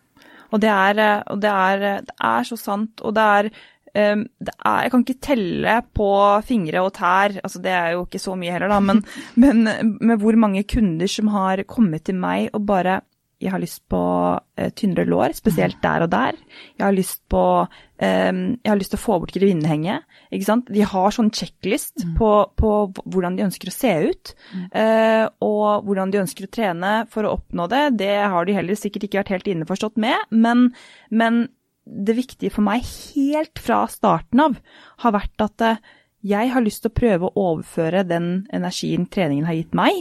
[0.54, 3.02] Og det er, eh, og det er, det er så sant.
[3.02, 3.50] Og det er,
[3.94, 6.10] det er Jeg kan ikke telle på
[6.46, 9.04] fingre og tær, altså det er jo ikke så mye heller, da, men,
[9.42, 9.64] men
[10.00, 13.00] med hvor mange kunder som har kommet til meg og bare
[13.44, 16.38] jeg har lyst på uh, tynnere lår, spesielt der og der.
[16.78, 17.66] Jeg har lyst på um,
[17.98, 20.06] Jeg har lyst til å få bort grevinnehenget.
[20.32, 20.70] Ikke sant?
[20.72, 22.70] De har sånn checklist på, på
[23.02, 24.34] hvordan de ønsker å se ut,
[24.74, 27.82] Uh, og hvordan de ønsker å trene for å oppnå det.
[28.00, 30.68] Det har de heller sikkert ikke vært helt innforstått med, men,
[31.14, 31.44] men
[31.84, 34.58] det viktige for meg helt fra starten av
[35.04, 35.82] har vært at eh,
[36.24, 39.98] jeg har lyst til å prøve å overføre den energien treningen har gitt meg,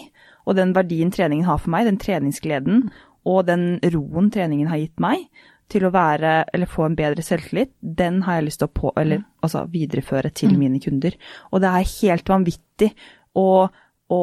[0.48, 2.86] og den verdien treningen har for meg, den treningsgleden
[3.28, 5.28] og den roen treningen har gitt meg
[5.72, 8.92] til å være, eller få en bedre selvtillit, den har jeg lyst til å på,
[9.00, 11.16] eller, altså, videreføre til mine kunder.
[11.52, 12.92] Og det er helt vanvittig
[13.40, 13.48] å,
[14.12, 14.22] å,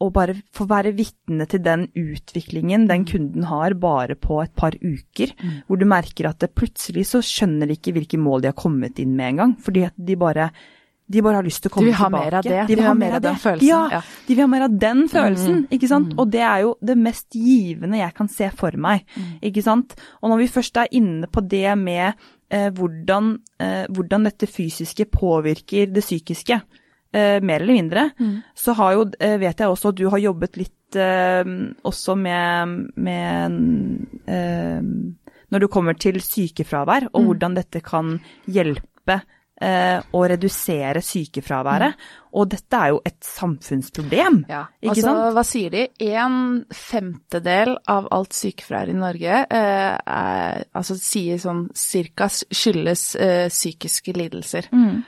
[0.00, 4.72] å bare få være vitne til den utviklingen den kunden har bare på et par
[4.82, 5.32] uker,
[5.66, 8.98] hvor du merker at det plutselig så skjønner de ikke hvilke mål de har kommet
[9.00, 10.50] inn med engang, fordi at de bare
[11.08, 12.02] de bare har lyst til å komme tilbake.
[12.02, 12.62] De vil ha mer av det.
[12.66, 14.00] De vil ha mer av den følelsen, Ja, ja.
[14.26, 16.14] de vil ha mer av den følelsen, Mm, ikke sant.
[16.18, 19.38] Og det er jo det mest givende jeg kan se for meg, Mm.
[19.40, 19.94] ikke sant.
[20.20, 22.14] Og når vi først er inne på det med
[22.50, 26.60] eh, hvordan, eh, hvordan dette fysiske påvirker det psykiske,
[27.42, 28.34] mer eller mindre, Mm.
[28.54, 31.44] så har jo, eh, vet jeg også at du har jobbet litt eh,
[31.84, 33.56] også med, med
[34.26, 34.82] eh,
[35.52, 37.26] Når du kommer til sykefravær, og Mm.
[37.30, 39.20] hvordan dette kan hjelpe
[39.62, 41.94] eh, å redusere sykefraværet.
[42.36, 45.34] Og dette er jo et samfunnsproblem, Ja, ikke altså sant?
[45.36, 45.88] hva sier de?
[46.12, 53.48] En femtedel av alt sykefravær i Norge eh, er, altså sier sånn cirka skyldes eh,
[53.48, 54.68] psykiske lidelser.
[54.72, 55.04] Mm.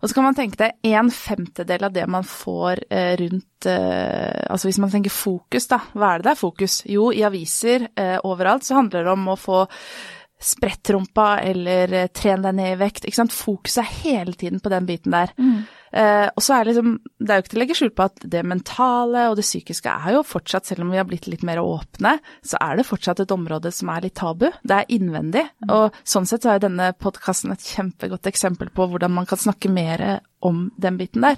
[0.00, 4.46] Og så kan man tenke deg en femtedel av det man får eh, rundt eh,
[4.48, 5.82] Altså hvis man tenker fokus, da.
[5.92, 6.78] Hva er det det er fokus?
[6.88, 9.60] Jo, i aviser eh, overalt så handler det om å få
[10.40, 13.04] sprettrumpa eller eh, tren deg ned i vekt.
[13.04, 13.36] Ikke sant?
[13.36, 15.34] Fokuset er hele tiden på den biten der.
[15.90, 18.20] Eh, og så er liksom Det er jo ikke til å legge skjul på at
[18.32, 21.58] det mentale og det psykiske er jo fortsatt, selv om vi har blitt litt mer
[21.58, 22.14] åpne,
[22.46, 24.46] så er det fortsatt et område som er litt tabu.
[24.62, 25.44] Det er innvendig.
[25.68, 29.72] Og sånn sett så er denne podkasten et kjempegodt eksempel på hvordan man kan snakke
[29.72, 31.36] mer om den biten der.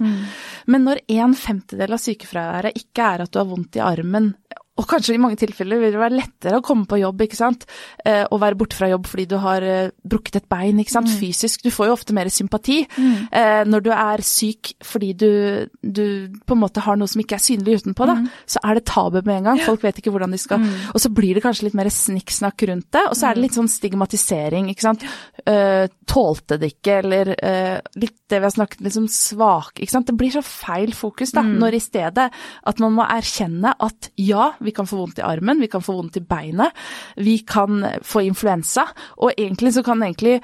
[0.65, 4.31] Men når en femtedel av sykefraværet ikke er at du har vondt i armen,
[4.73, 7.65] og kanskje i mange tilfeller vil det være lettere å komme på jobb, ikke sant,
[8.01, 11.11] eh, og være borte fra jobb fordi du har eh, brukket et bein, ikke sant,
[11.19, 11.61] fysisk.
[11.61, 15.29] Du får jo ofte mer sympati eh, når du er syk fordi du,
[15.77, 16.05] du
[16.41, 18.17] på en måte har noe som ikke er synlig utenpå, da.
[18.49, 19.61] Så er det tabu med en gang.
[19.61, 20.65] Folk vet ikke hvordan de skal.
[20.89, 23.59] Og så blir det kanskje litt mer snikksnakk rundt det, og så er det litt
[23.59, 25.05] sånn stigmatisering, ikke sant.
[25.45, 29.93] Eh, tålte det ikke, eller eh, litt det vi har snakket litt liksom svak, ikke
[29.93, 30.09] sant.
[30.09, 34.51] Det blir så feil fokus, da, når i stedet at man må erkjenne at ja,
[34.63, 36.75] vi kan få vondt i armen, vi kan få vondt i beinet,
[37.19, 38.87] vi kan få influensa,
[39.19, 40.39] og egentlig så kan egentlig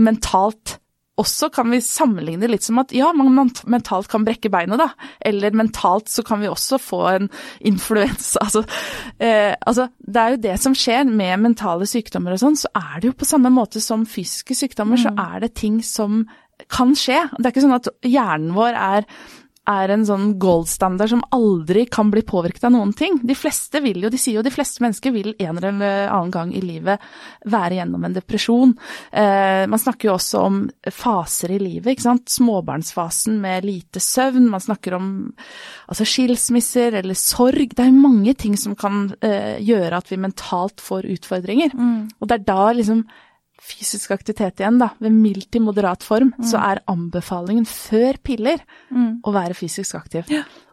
[0.00, 0.80] mentalt
[1.20, 4.90] også kan vi sammenligne litt som at ja, man mentalt kan brekke beinet, da.
[5.26, 8.40] Eller mentalt så kan vi også få en influensa.
[8.50, 8.62] Altså,
[9.22, 13.00] eh, altså, det er jo det som skjer med mentale sykdommer og sånn, så er
[13.00, 16.24] det jo på samme måte som fysiske sykdommer, så er det ting som
[16.72, 17.20] kan skje.
[17.36, 19.06] Det er ikke sånn at hjernen vår er
[19.70, 23.18] er en sånn goldstandard som aldri kan bli påvirket av noen ting.
[23.26, 25.80] De fleste vil jo, de sier jo de fleste mennesker vil en eller
[26.10, 27.02] annen gang i livet
[27.50, 28.74] være gjennom en depresjon.
[29.10, 30.60] Eh, man snakker jo også om
[30.94, 32.28] faser i livet, ikke sant.
[32.32, 34.50] Småbarnsfasen med lite søvn.
[34.52, 35.08] Man snakker om
[35.90, 37.74] altså skilsmisser eller sorg.
[37.74, 41.74] Det er jo mange ting som kan eh, gjøre at vi mentalt får utfordringer.
[42.20, 43.04] Og det er da liksom
[43.60, 48.62] fysisk aktivitet igjen, da, ved mild til moderat form, så er anbefalingen før piller
[49.22, 50.24] å være fysisk aktiv.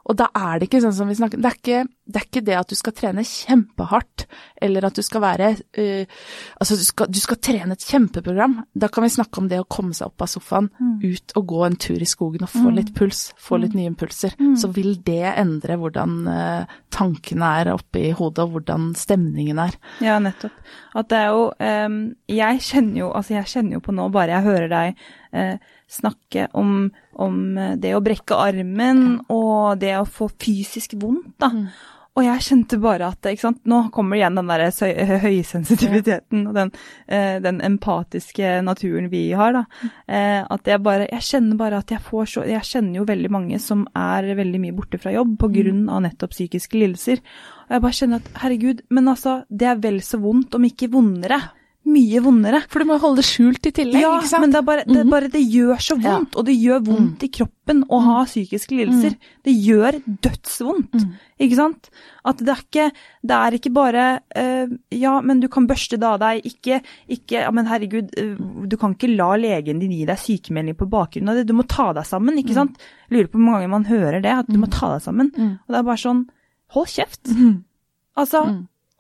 [0.08, 2.44] Og da er det ikke sånn som vi snakker det er ikke, det er ikke
[2.48, 4.26] det at du skal trene kjempehardt,
[4.64, 6.20] eller at du skal være uh,
[6.58, 8.56] Altså, du skal, du skal trene et kjempeprogram.
[8.74, 10.70] Da kan vi snakke om det å komme seg opp av sofaen,
[11.04, 14.36] ut og gå en tur i skogen og få litt puls, få litt nye impulser.
[14.58, 19.78] Så vil det endre hvordan uh, tankene er oppe i hodet, og hvordan stemningen er.
[20.04, 20.56] Ja, nettopp.
[20.98, 21.98] At det er jo um,
[22.32, 25.02] Jeg kjenner jo altså jeg kjenner jo på nå, bare jeg hører deg
[25.38, 31.38] eh, snakke om, om eh, det å brekke armen og det å få fysisk vondt,
[31.42, 31.52] da.
[32.18, 33.60] Og jeg kjente bare at ikke sant?
[33.70, 34.64] Nå kommer igjen den der
[35.22, 36.72] høysensitiviteten og den,
[37.06, 39.54] eh, den empatiske naturen vi har.
[39.54, 39.66] da.
[40.08, 43.30] Eh, at jeg bare Jeg kjenner bare at jeg får så Jeg kjenner jo veldig
[43.30, 45.92] mange som er veldig mye borte fra jobb pga.
[45.92, 47.22] av nettopp psykiske lidelser.
[47.68, 50.90] Og jeg bare kjenner at herregud, men altså, det er vel så vondt, om ikke
[50.90, 51.52] vondere.
[51.88, 52.60] Mye vondere.
[52.68, 54.44] For du må holde det skjult i tillegg, Ja, ikke sant?
[54.44, 56.18] men det er bare det, er bare, det gjør så Ja.
[56.18, 59.16] vondt, og det gjør vondt i kroppen å ha psykiske lidelser.
[59.48, 61.06] Det gjør dødsvondt,
[61.40, 61.90] ikke sant?
[62.28, 62.88] At det er ikke,
[63.24, 67.40] det er ikke bare uh, Ja, men du kan børste det av deg, ikke, ikke
[67.46, 71.30] Ja, men herregud, uh, du kan ikke la legen din gi deg sykemelding på bakgrunn
[71.32, 71.48] av det.
[71.48, 72.76] Du må ta deg sammen, ikke sant?
[73.10, 75.32] Lurer på hvor mange ganger man hører det, at du må ta deg sammen.
[75.38, 76.26] Og det er bare sånn
[76.76, 77.30] Hold kjeft.
[78.18, 78.42] Altså,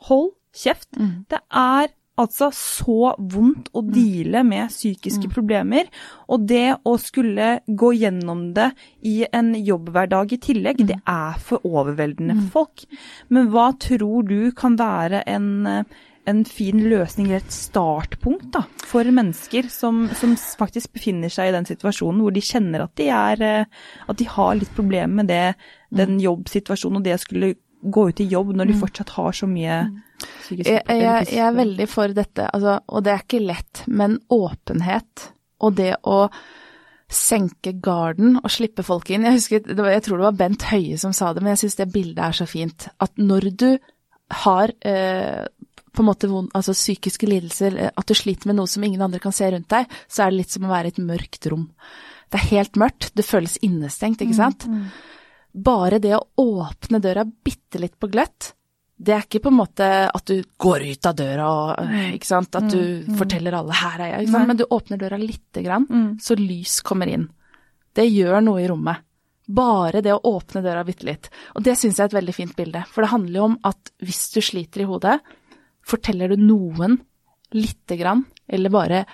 [0.08, 0.88] hold kjeft.
[1.28, 5.88] Det er altså så vondt å deale med psykiske problemer,
[6.28, 8.72] og det å skulle gå gjennom det
[9.06, 12.86] i en jobbhverdag i tillegg, det er for overveldende for folk.
[13.34, 15.50] Men hva tror du kan være en,
[16.28, 21.56] en fin løsning, eller et startpunkt, da, for mennesker som, som faktisk befinner seg i
[21.56, 25.32] den situasjonen hvor de kjenner at de, er, eh, at de har litt problemer med
[25.32, 25.46] det,
[25.96, 27.56] den jobbsituasjonen og det å skulle
[27.94, 29.80] gå ut i jobb når de fortsatt har så mye
[30.20, 34.20] psykiske Jeg, jeg, jeg er veldig for dette, altså, og det er ikke lett, men
[34.34, 35.28] åpenhet
[35.66, 36.28] og det å
[37.08, 39.26] senke garden og slippe folk inn.
[39.28, 41.80] Jeg, husker, var, jeg tror det var Bent Høie som sa det, men jeg syns
[41.80, 42.90] det bildet er så fint.
[43.04, 43.70] At når du
[44.44, 45.46] har eh,
[45.96, 49.22] på en måte altså psykiske lidelser, eh, at du sliter med noe som ingen andre
[49.24, 51.70] kan se rundt deg, så er det litt som å være i et mørkt rom.
[52.28, 54.68] Det er helt mørkt, det føles innestengt, ikke sant.
[55.58, 58.54] Bare det å åpne døra bitte litt på gløtt,
[58.98, 63.06] det er ikke på en måte at du går ut av døra og at du
[63.18, 65.86] forteller alle 'her er jeg', men du åpner døra lite grann,
[66.20, 67.30] så lys kommer inn.
[67.94, 68.98] Det gjør noe i rommet.
[69.48, 71.30] Bare det å åpne døra bitte litt.
[71.56, 72.84] Og det syns jeg er et veldig fint bilde.
[72.92, 75.22] For det handler jo om at hvis du sliter i hodet,
[75.86, 77.00] forteller du noen
[77.54, 79.06] lite grann, eller bare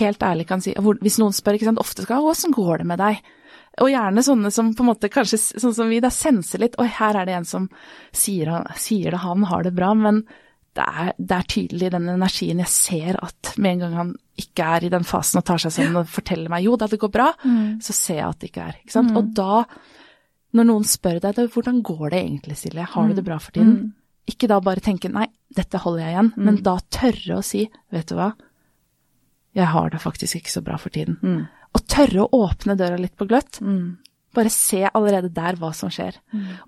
[0.00, 2.98] helt ærlig kan si Hvis noen spør, ikke sant, ofte skal 'åssen går det med
[2.98, 3.22] deg?'
[3.84, 6.86] Og gjerne sånne som på en måte kanskje, sånn som vi, da senser litt 'oi,
[6.88, 7.68] her er det en som
[8.12, 10.22] sier, sier det, han har det bra', men
[10.76, 14.64] det er, det er tydelig den energien jeg ser at med en gang han ikke
[14.76, 17.12] er i den fasen og tar seg sammen og forteller meg 'jo da, det går
[17.12, 17.80] bra', Mm.
[17.82, 18.74] så ser jeg at det ikke er.
[18.84, 19.16] Ikke sant?
[19.16, 19.64] Og da,
[20.54, 23.52] når noen spør deg da, 'hvordan går det egentlig, Silje, har du det bra for
[23.52, 23.92] tiden',
[24.28, 28.06] ikke da bare tenke 'nei, dette holder jeg igjen', men da tørre å si 'vet
[28.06, 28.32] du hva,
[29.54, 31.16] jeg har det faktisk ikke så bra for tiden'.
[31.76, 33.60] Og tørre å åpne døra litt på gløtt.
[34.36, 36.16] Bare se allerede der hva som skjer.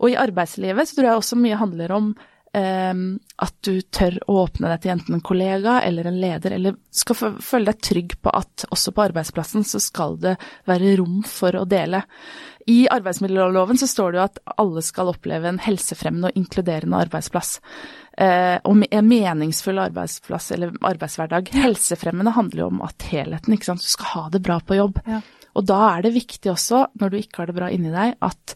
[0.01, 2.13] Og i arbeidslivet så tror jeg også mye handler om
[2.57, 3.03] um,
[3.45, 7.19] at du tør å åpne deg til enten en kollega eller en leder, eller skal
[7.45, 10.37] føle deg trygg på at også på arbeidsplassen så skal det
[10.69, 12.03] være rom for å dele.
[12.69, 17.59] I arbeidsmiljøloven så står det jo at alle skal oppleve en helsefremmende og inkluderende arbeidsplass.
[18.19, 21.53] Eh, og en meningsfull arbeidsplass eller arbeidshverdag.
[21.55, 23.85] Helsefremmende handler jo om at helheten, ikke sant.
[23.85, 24.99] Du skal ha det bra på jobb.
[25.07, 25.21] Ja.
[25.59, 28.55] Og da er det viktig også, når du ikke har det bra inni deg, at,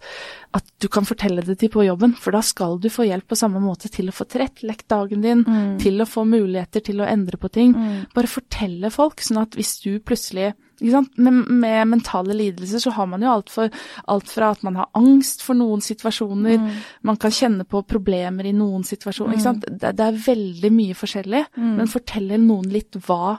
[0.54, 3.38] at du kan fortelle det til på jobben, for da skal du få hjelp på
[3.38, 5.42] samme måte til å få tilrettelagt dagen din,
[5.82, 7.74] til å få muligheter til å endre på ting.
[8.14, 10.52] Bare fortelle folk, sånn at hvis du plutselig?
[10.82, 13.72] Med, med mentale lidelser så har man jo alt, for,
[14.10, 16.58] alt fra at man har angst for noen situasjoner,
[17.06, 19.38] man kan kjenne på problemer i noen situasjoner.
[19.42, 19.66] Sant?
[19.68, 23.36] Det, det er veldig mye forskjellig, men forteller noen litt hva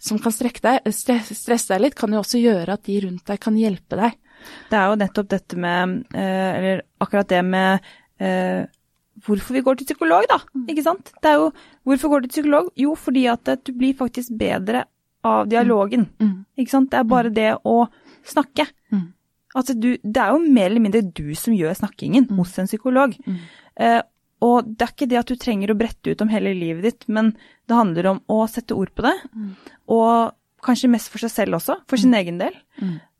[0.00, 3.56] som kan deg, stresse deg litt, kan jo også gjøre at de rundt deg kan
[3.58, 4.16] hjelpe deg.
[4.70, 7.90] Det er jo nettopp dette med eh, Eller akkurat det med
[8.24, 8.62] eh,
[9.24, 10.38] hvorfor vi går til psykolog, da.
[10.70, 11.12] Ikke sant?
[11.20, 11.50] Det er jo
[11.84, 12.70] Hvorfor går du til psykolog?
[12.78, 14.86] Jo, fordi at eh, du blir faktisk bedre
[15.26, 16.08] av dialogen.
[16.58, 16.90] Ikke sant?
[16.92, 17.82] Det er bare det å
[18.26, 18.66] snakke.
[18.92, 19.08] Mm.
[19.58, 23.16] Altså, du, det er jo mer eller mindre du som gjør snakkingen hos en psykolog.
[23.80, 24.00] Eh,
[24.40, 27.08] og det er ikke det at du trenger å brette ut om hele livet ditt,
[27.12, 27.34] men
[27.68, 29.16] det handler om å sette ord på det.
[29.92, 30.32] Og
[30.64, 32.56] kanskje mest for seg selv også, for sin egen del.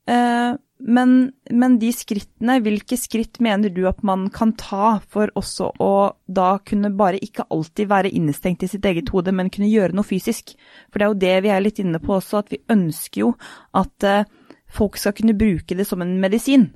[0.08, 5.70] Eh, men, men de skrittene, hvilke skritt mener du at man kan ta for også
[5.82, 5.92] å
[6.26, 10.06] da kunne bare ikke alltid være innestengt i sitt eget hode, men kunne gjøre noe
[10.06, 10.54] fysisk?
[10.88, 13.32] For det er jo det vi er litt inne på også, at vi ønsker jo
[13.76, 14.24] at uh,
[14.70, 16.70] folk skal kunne bruke det som en medisin.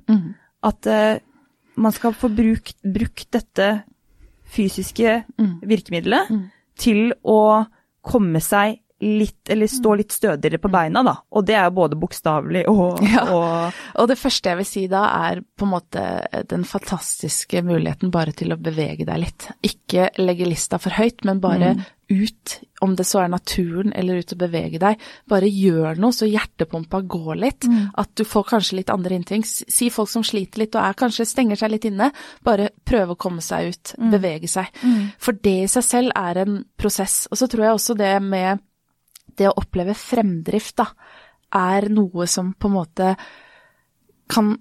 [0.65, 1.17] At uh,
[1.75, 3.69] man skal få brukt, brukt dette
[4.45, 5.23] fysiske
[5.65, 6.29] virkemidlet
[6.79, 7.65] til å
[8.05, 11.15] komme seg litt, eller stå litt stødigere på beina, da.
[11.37, 13.25] Og det er jo både bokstavelig og, Ja.
[13.29, 16.05] og Og det første jeg vil si da, er på en måte
[16.49, 19.49] den fantastiske muligheten bare til å bevege deg litt.
[19.65, 24.33] Ikke legge lista for høyt, men bare ut, om det så er naturen eller ut
[24.35, 24.99] og bevege deg.
[25.31, 27.65] Bare gjør noe, så hjertepumpa går litt.
[27.97, 29.41] At du får kanskje litt andre innting.
[29.45, 32.11] Si folk som sliter litt og er kanskje stenger seg litt inne,
[32.45, 34.69] bare prøve å komme seg ut, bevege seg.
[35.17, 37.23] For det i seg selv er en prosess.
[37.31, 38.61] Og så tror jeg også det med
[39.39, 40.89] det å oppleve fremdrift, da,
[41.55, 43.15] er noe som på en måte
[44.31, 44.55] kan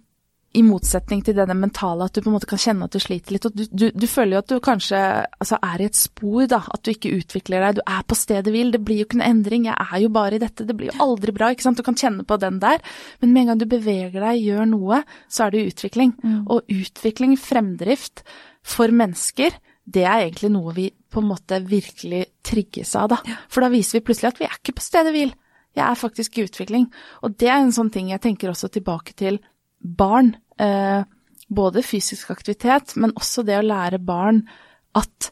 [0.55, 3.35] i motsetning til det mentale, at du på en måte kan kjenne at du sliter
[3.35, 3.47] litt.
[3.49, 6.61] og Du, du, du føler jo at du kanskje altså, er i et spor, da.
[6.71, 7.81] At du ikke utvikler deg.
[7.81, 8.71] Du er på stedet hvil.
[8.71, 9.67] Det blir jo ikke noe endring.
[9.67, 10.67] Jeg er jo bare i dette.
[10.69, 11.51] Det blir jo aldri bra.
[11.51, 11.81] ikke sant?
[11.81, 12.79] Du kan kjenne på den der.
[13.23, 16.15] Men med en gang du beveger deg, gjør noe, så er det utvikling.
[16.47, 18.23] Og utvikling, fremdrift,
[18.65, 23.39] for mennesker, det er egentlig noe vi på en måte virkelig trigges av, da.
[23.53, 25.35] For da viser vi plutselig at vi er ikke på stedet hvil.
[25.75, 26.89] Jeg er faktisk i utvikling.
[27.27, 29.41] Og det er en sånn ting jeg tenker også tilbake til
[29.79, 30.35] barn.
[30.59, 31.07] Eh,
[31.55, 34.45] både fysisk aktivitet, men også det å lære barn
[34.97, 35.31] at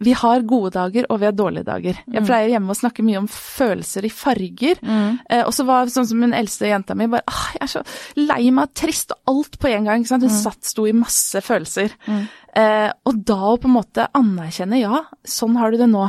[0.00, 1.98] vi har gode dager og vi har dårlige dager.
[2.06, 4.80] Jeg pleier hjemme å snakke mye om følelser i farger.
[5.28, 7.82] Eh, og så var sånn som min eldste jenta mi bare ah, jeg er så
[8.20, 10.06] lei meg trist og alt på en gang.
[10.06, 11.94] Hun satt, sto i masse følelser.
[12.08, 16.06] Eh, og da å på en måte anerkjenne ja, sånn har du det nå.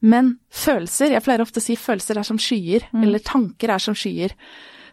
[0.00, 3.96] Men følelser, jeg pleier ofte å si følelser er som skyer, eller tanker er som
[3.96, 4.32] skyer.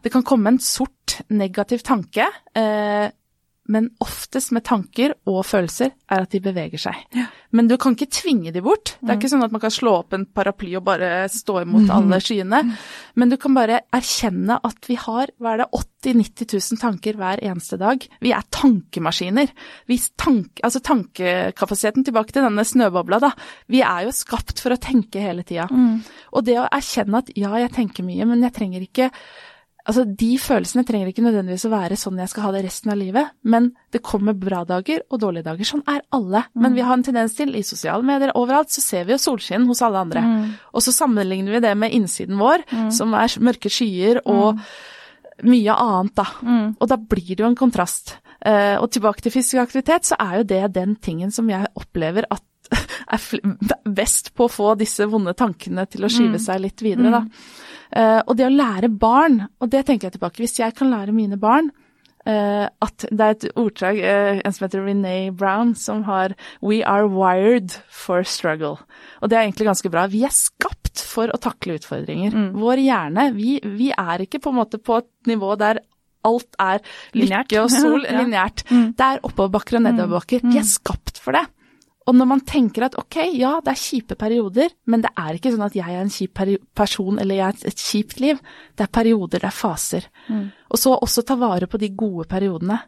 [0.03, 3.07] Det kan komme en sort, negativ tanke, eh,
[3.71, 7.17] men oftest med tanker og følelser er at de beveger seg.
[7.55, 8.95] Men du kan ikke tvinge de bort.
[9.01, 11.91] Det er ikke sånn at man kan slå opp en paraply og bare stå imot
[11.97, 12.61] alle skyene.
[13.19, 17.17] Men du kan bare erkjenne at vi har, hva er det, 80 000-90 000 tanker
[17.19, 18.03] hver eneste dag.
[18.23, 19.51] Vi er tankemaskiner.
[19.89, 23.33] Vi tank, altså tankekapasiteten, tilbake til denne snøbobla, da.
[23.71, 25.67] Vi er jo skapt for å tenke hele tida.
[26.31, 29.11] Og det å erkjenne at ja, jeg tenker mye, men jeg trenger ikke
[29.87, 32.99] Altså, de følelsene trenger ikke nødvendigvis å være sånn jeg skal ha det resten av
[32.99, 35.69] livet, men det kommer bra dager og dårlige dager.
[35.69, 36.43] Sånn er alle.
[36.59, 39.67] Men vi har en tendens til, i sosiale medier overalt, så ser vi jo solskinn
[39.69, 40.25] hos alle andre.
[40.75, 44.59] Og så sammenligner vi det med innsiden vår, som er mørke skyer og
[45.47, 46.25] mye annet, da.
[46.81, 48.17] Og da blir det jo en kontrast.
[48.41, 52.27] Eh, og tilbake til fysisk aktivitet, så er jo det den tingen som jeg opplever
[52.29, 52.43] at
[53.15, 53.23] er
[54.01, 57.23] best på å få disse vonde tankene til å skyve seg litt videre, da.
[57.95, 61.15] Eh, og det å lære barn, og det tenker jeg tilbake, hvis jeg kan lære
[61.15, 61.69] mine barn
[62.27, 66.81] eh, at det er et ordtak, eh, en som heter Renee Brown, som har We
[66.83, 68.77] are wired for struggle.
[69.21, 70.07] Og det er egentlig ganske bra.
[70.11, 72.35] Vi er skapt for å takle utfordringer.
[72.57, 75.79] Vår hjerne, vi, vi er ikke på en måte på et nivå der
[76.27, 76.81] alt er
[77.15, 77.51] Lineært.
[77.53, 78.49] lykke og sol, Ja.
[78.67, 78.89] Mm.
[78.97, 80.43] Det er oppoverbakker og nedoverbakker.
[80.43, 81.45] Vi er skapt for det.
[82.07, 85.51] Og når man tenker at ok, ja, det er kjipe perioder, men det er ikke
[85.51, 86.39] sånn at jeg er en kjip
[86.77, 88.39] person eller jeg har et, kjipt liv.
[88.77, 90.07] Det er perioder, det er faser.
[90.71, 92.79] Og så også ta vare på de gode periodene.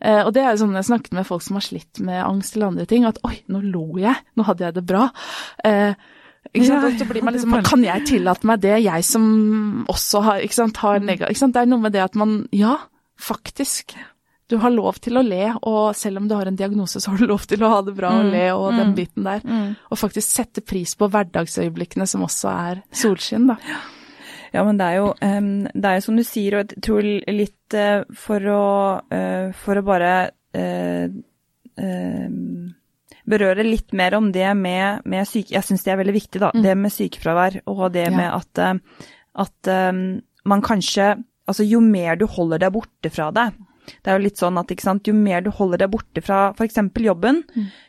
[0.00, 2.56] Eh, og det er jo sånn jeg snakket med folk som har slitt med angst
[2.56, 5.06] eller andre ting, at oi, nå lo jeg, nå hadde jeg det bra.
[5.64, 5.96] Eh,
[6.52, 7.00] ikke sant?
[7.00, 9.24] Ja, man liksom, er kan jeg tillate meg det, jeg som
[9.92, 11.30] også har, ikke sant, har nega...
[11.32, 11.56] Ikke sant?
[11.56, 12.76] Det er noe med det at man, ja,
[13.16, 13.96] faktisk.
[14.48, 17.18] Du har lov til å le, og selv om du har en diagnose, så har
[17.18, 19.42] du lov til å ha det bra og le og den biten der.
[19.90, 23.56] Og faktisk sette pris på hverdagsøyeblikkene som også er solskinn, da.
[24.54, 27.74] Ja, men det er jo, det er jo som du sier, og jeg tror litt
[27.76, 28.62] eh, for å,
[29.12, 30.12] eh, for å bare
[30.56, 31.10] eh,
[33.26, 35.56] berøre litt mer om det med, med syke...
[35.58, 36.52] Jeg syns det er veldig viktig, da.
[36.54, 38.14] Det med sykefravær og det Ja.
[38.14, 38.84] med at,
[39.34, 39.72] at
[40.46, 41.16] man kanskje
[41.46, 43.44] Altså, jo mer du holder deg borte fra det,
[43.86, 46.76] det er jo litt sånn at sant, Jo mer du holder deg borte fra f.eks.
[47.04, 47.42] jobben,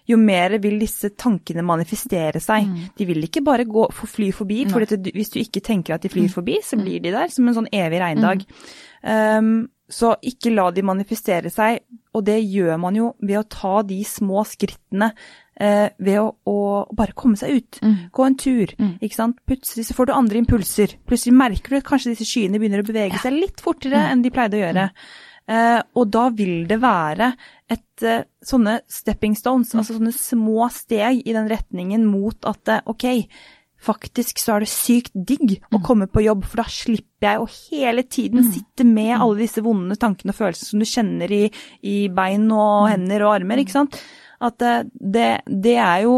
[0.07, 2.65] jo mer vil disse tankene manifestere seg.
[2.97, 6.09] De vil ikke bare gå, for fly forbi, for hvis du ikke tenker at de
[6.09, 8.45] flyr forbi, så blir de der som en sånn evig regndag.
[9.03, 11.79] Um, så ikke la de manifestere seg,
[12.13, 15.13] og det gjør man jo ved å ta de små skrittene.
[15.59, 17.79] eh, ved å, å bare komme seg ut,
[18.13, 18.67] gå en tur.
[19.01, 19.37] ikke sant?
[19.47, 20.93] Plutselig så får du andre impulser.
[21.07, 24.29] Plutselig merker du at kanskje disse skyene begynner å bevege seg litt fortere enn de
[24.29, 24.91] pleide å gjøre.
[25.47, 27.29] Eh, og da vil det være
[27.71, 32.83] et, eh, sånne stepping stones, altså sånne små steg i den retningen mot at eh,
[32.83, 33.05] ok,
[33.87, 37.47] faktisk så er det sykt digg å komme på jobb, for da slipper jeg å
[37.47, 41.43] hele tiden sitte med alle disse vonde tankene og følelsene som du kjenner i,
[41.85, 43.99] i bein og hender og armer, ikke sant.
[44.43, 46.17] At det, det, er jo,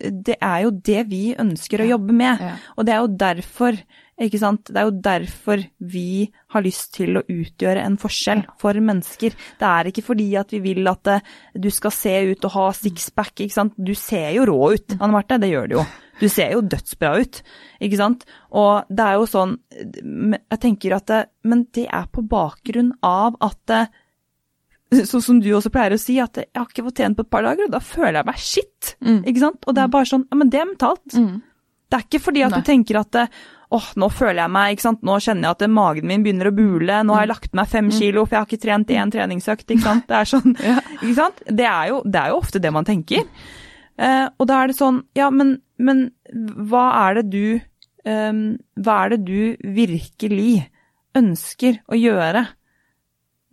[0.00, 2.40] det er jo det vi ønsker å jobbe med.
[2.74, 3.76] Og det er jo derfor,
[4.20, 5.62] ikke sant, det er jo derfor
[5.92, 9.36] vi har lyst til å utgjøre en forskjell for mennesker.
[9.60, 12.66] Det er ikke fordi at vi vil at eh, du skal se ut og ha
[12.76, 13.78] sixpack, ikke sant.
[13.78, 15.86] Du ser jo rå ut, Anne Marte, det gjør du jo.
[16.20, 17.40] Du ser jo dødsbra ut,
[17.80, 18.26] ikke sant.
[18.52, 23.40] Og det er jo sånn, jeg tenker at det, Men det er på bakgrunn av
[23.40, 23.82] at det,
[25.06, 27.30] Sånn som du også pleier å si, at jeg har ikke fått trent på et
[27.30, 28.88] par dager, og da føler jeg meg shit.
[29.22, 29.68] Ikke sant?
[29.70, 31.04] Og det er bare sånn, ja, men det er mentalt.
[31.14, 32.58] Det er ikke fordi at Nei.
[32.58, 33.18] du tenker at
[33.70, 36.54] åh, nå føler jeg meg, ikke sant, nå kjenner jeg at magen min begynner å
[36.54, 39.66] bule, nå har jeg lagt meg fem kilo, for jeg har ikke trent én treningsøkt,
[39.70, 40.06] ikke sant.
[40.10, 40.56] Det er sånn,
[41.04, 41.42] ikke sant.
[41.46, 43.26] Det er jo, det er jo ofte det man tenker.
[44.00, 46.08] Eh, og da er det sånn, ja, men, men
[46.70, 47.46] hva er det du,
[48.08, 48.44] um,
[48.80, 50.54] hva er det du virkelig
[51.18, 52.46] ønsker å gjøre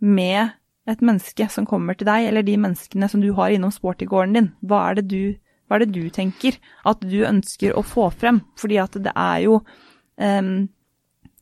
[0.02, 0.54] med
[0.88, 4.54] et menneske som kommer til deg, eller de menneskene som du har innom sportygården din?
[4.66, 5.22] Hva er det du,
[5.68, 6.58] hva er det du tenker
[6.88, 8.42] at du ønsker å få frem?
[8.58, 9.60] Fordi at det er jo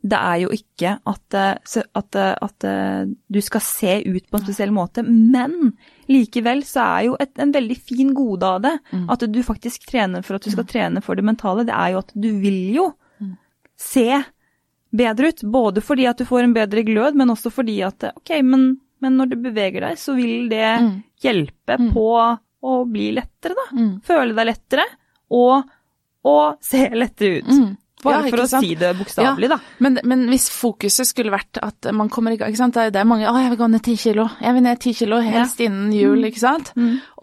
[0.07, 4.39] det er jo ikke at, eh, at, eh, at eh, du skal se ut på
[4.39, 5.73] en spesiell måte, men
[6.13, 8.75] likevel så er jo et, en veldig fin gode av det.
[9.11, 11.65] At du faktisk trener for at du skal trene for det mentale.
[11.67, 12.91] Det er jo at du vil jo
[13.77, 14.23] se
[14.97, 18.39] bedre ut, både fordi at du får en bedre glød, men også fordi at ok,
[18.47, 20.71] men, men når du beveger deg, så vil det
[21.21, 22.07] hjelpe på
[22.67, 23.67] å bli lettere, da.
[24.07, 24.87] Føle deg lettere,
[25.35, 25.67] og,
[26.25, 27.51] og se lettere ut.
[28.07, 28.65] Bare Ja, for å sant?
[28.65, 29.59] si det bokstavelig, da.
[29.85, 32.75] Men, men hvis fokuset skulle vært at man kommer i gang ikke sant?
[32.75, 34.31] Det er- mange 'Å, jeg vil gå ned ti kilo'.
[34.41, 36.73] Jeg vil ned ti kilo, helst innen jul, ikke sant?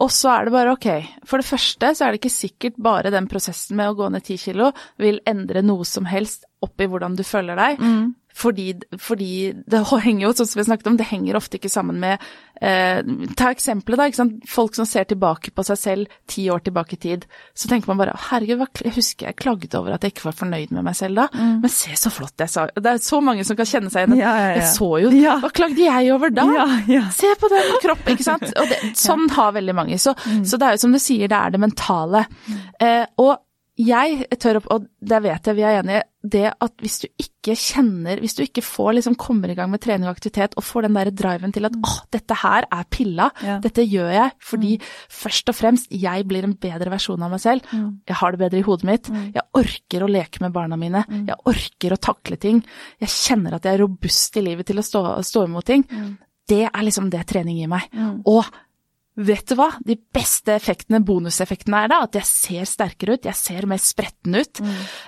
[0.00, 1.08] Og så er det bare ok.
[1.24, 4.22] For det første så er det ikke sikkert bare den prosessen med å gå ned
[4.24, 7.78] ti kilo vil endre noe som helst opp i hvordan du føler deg.
[8.34, 12.00] Fordi, fordi det henger jo, sånn som vi snakket om, det henger ofte ikke sammen
[12.02, 12.18] med
[12.60, 12.98] eh,
[13.38, 14.06] Ta eksempelet, da.
[14.10, 14.40] ikke sant?
[14.50, 17.26] Folk som ser tilbake på seg selv ti år tilbake i tid.
[17.54, 20.74] Så tenker man bare herregud, jeg husker jeg klagde over at jeg ikke var fornøyd
[20.74, 21.28] med meg selv da.
[21.62, 22.66] Men se så flott jeg sa.
[22.74, 24.18] Det er så mange som kan kjenne seg igjen.
[24.24, 24.58] Ja, ja, ja.
[24.64, 25.14] Jeg så jo.
[25.44, 26.48] Hva klagde jeg over da?
[27.14, 28.46] Se på den kroppen, ikke sant.
[28.50, 30.00] Og det, sånn har veldig mange.
[30.02, 30.44] Så, Mm.
[30.48, 32.24] så det er jo som du sier, det er det mentale.
[32.80, 33.43] Eh, og
[33.76, 37.56] jeg tør opp, og det vet jeg vi er enige, det at hvis du ikke
[37.58, 40.86] kjenner, hvis du ikke får liksom kommer i gang med trening og aktivitet og får
[40.86, 43.58] den der driven til at åh, dette her er pilla, Ja.
[43.60, 44.72] dette gjør jeg fordi
[45.10, 47.62] først og fremst jeg blir en bedre versjon av meg selv,
[48.06, 51.36] jeg har det bedre i hodet mitt, jeg orker å leke med barna mine, jeg
[51.44, 52.62] orker å takle ting,
[53.00, 55.84] jeg kjenner at jeg er robust i livet til å stå, stå imot ting,
[56.48, 57.90] det er liksom det trening gir meg.
[58.26, 58.44] Og
[59.14, 59.68] Vet du hva?
[59.86, 64.34] De beste effektene, bonuseffektene, er da at jeg ser sterkere ut, jeg ser mer spretten
[64.34, 64.62] ut,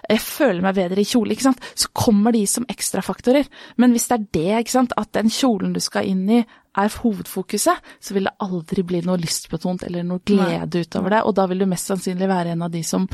[0.06, 1.66] jeg føler meg bedre i kjole, ikke sant.
[1.74, 3.50] Så kommer de som ekstrafaktorer.
[3.82, 6.44] Men hvis det er det, ikke sant, at den kjolen du skal inn i
[6.76, 11.34] er hovedfokuset, så vil det aldri bli noe lystbetont eller noe glede utover det, og
[11.38, 13.06] da vil du mest sannsynlig være en av de som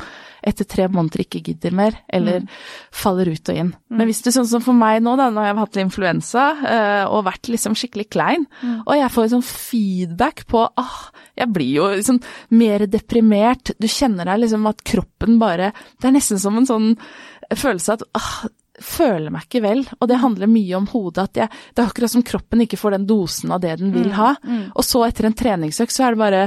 [0.43, 2.43] etter tre måneder ikke gidder mer, eller
[2.93, 3.73] faller ut og inn.
[3.93, 7.03] Men hvis du sånn som for meg nå, da, når jeg har hatt influensa eh,
[7.07, 8.47] og vært liksom skikkelig klein,
[8.83, 10.97] og jeg får sånn feedback på ah,
[11.39, 12.19] jeg blir jo liksom
[12.59, 16.91] mer deprimert, du kjenner deg liksom at kroppen bare Det er nesten som en sånn
[17.53, 18.43] følelse at ah,
[18.93, 21.23] føler meg ikke vel, og det handler mye om hodet.
[21.29, 24.11] at jeg, Det er akkurat som kroppen ikke får den dosen av det den vil
[24.17, 24.33] ha.
[24.75, 26.43] Og så etter en treningsøkt så er det bare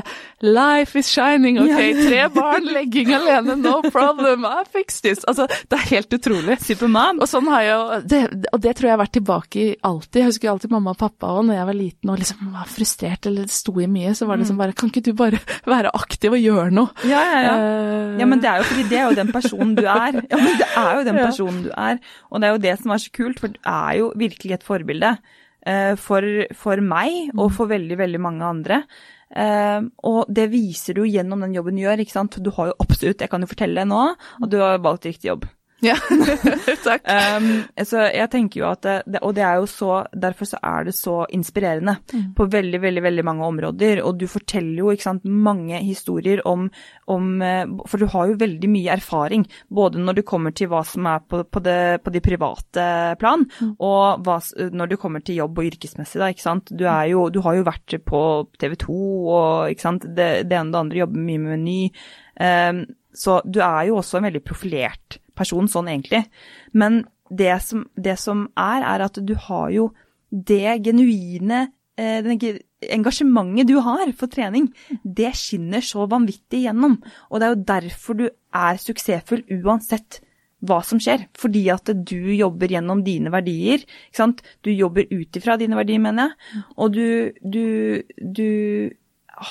[0.47, 5.24] Life is shining, ok, tre barn, legging alene, no problem, I fix this.
[5.28, 6.59] Altså, det er helt utrolig.
[6.62, 7.20] Superman.
[7.24, 8.20] Og sånn har jeg jo, det,
[8.53, 10.20] og det tror jeg har vært tilbake i alltid.
[10.22, 13.26] Jeg husker alltid mamma og pappa òg, når jeg var liten og liksom var frustrert
[13.30, 16.34] eller sto i mye, så var det liksom bare Kan ikke du bare være aktiv
[16.36, 16.92] og gjøre noe?
[17.09, 17.55] Ja, ja, ja.
[17.57, 20.16] Uh, Ja, men det er jo fordi det er jo den personen du er.
[20.30, 21.99] Ja, men det er jo den personen du er.
[22.30, 24.66] Og det er jo det som er så kult, for du er jo virkelig et
[24.66, 25.12] forbilde
[25.66, 26.26] eh, for,
[26.57, 28.80] for meg og for veldig, veldig mange andre.
[29.30, 32.39] Eh, og det viser du gjennom den jobben du gjør, ikke sant.
[32.43, 34.03] Du har jo absolutt, jeg kan jo fortelle nå,
[34.43, 35.49] at du har valgt riktig jobb.
[35.87, 35.97] Ja,
[36.87, 37.07] takk.
[37.07, 37.49] Um,
[37.87, 40.95] så jeg tenker jo at det, Og det er jo så Derfor så er det
[40.97, 41.97] så inspirerende
[42.37, 44.03] på veldig, veldig veldig mange områder.
[44.07, 46.66] Og du forteller jo ikke sant, mange historier om,
[47.12, 49.47] om eh, For du har jo veldig mye erfaring.
[49.68, 52.87] Både når du kommer til hva som er på, på, det, på de private
[53.20, 53.45] plan,
[53.82, 54.39] og hva,
[54.72, 56.20] når du kommer til jobb og yrkesmessig.
[56.20, 56.72] Da, ikke sant?
[56.72, 58.22] Du, er jo, du har jo vært på
[58.61, 58.99] TV 2
[59.37, 60.09] og ikke sant?
[60.16, 61.80] Det, det ene og det andre, jobber mye med Meny.
[62.37, 62.82] Um,
[63.16, 66.24] så du er jo også en veldig profilert person sånn egentlig.
[66.72, 69.91] Men det som, det som er, er at du har jo
[70.30, 71.66] det genuine
[71.99, 72.26] eh,
[72.93, 74.68] engasjementet du har for trening,
[75.03, 76.99] det skinner så vanvittig igjennom.
[77.30, 80.20] Og det er jo derfor du er suksessfull uansett
[80.66, 81.26] hva som skjer.
[81.37, 83.82] Fordi at du jobber gjennom dine verdier.
[83.82, 84.43] ikke sant?
[84.62, 86.64] Du jobber ut ifra dine verdier, mener jeg.
[86.76, 88.49] Og du, du, du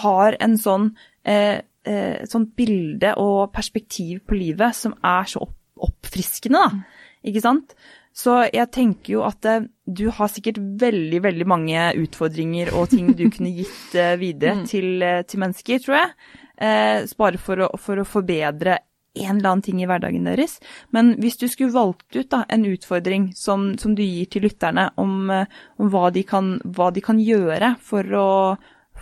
[0.01, 0.89] har en sånn
[1.23, 7.05] eh, eh, et sånt bilde og perspektiv på livet som er så opp, oppfriskende, da.
[7.25, 7.73] Ikke sant?
[8.15, 13.11] Så jeg tenker jo at eh, du har sikkert veldig, veldig mange utfordringer og ting
[13.17, 16.13] du kunne gitt eh, videre til, eh, til mennesker, tror jeg.
[16.55, 18.79] Eh, bare for å, for å forbedre
[19.15, 20.57] en eller annen ting i hverdagen deres.
[20.95, 24.89] Men hvis du skulle valgt ut da, en utfordring som, som du gir til lytterne
[24.99, 28.29] om, om hva, de kan, hva de kan gjøre for å,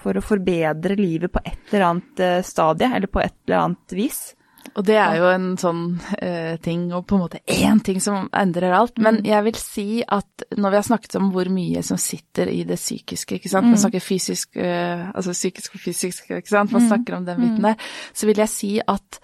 [0.03, 4.21] for å forbedre livet på et eller annet stadie, eller på et eller annet vis.
[4.73, 8.27] Og det er jo en sånn uh, ting, og på en måte én ting som
[8.33, 8.97] endrer alt.
[9.03, 12.63] Men jeg vil si at når vi har snakket om hvor mye som sitter i
[12.67, 13.69] det psykiske, ikke sant.
[13.69, 16.73] Man snakker fysisk, uh, altså psykisk og fysisk, ikke sant.
[16.73, 17.89] Man snakker om den biten der.
[18.13, 19.21] Så vil jeg si at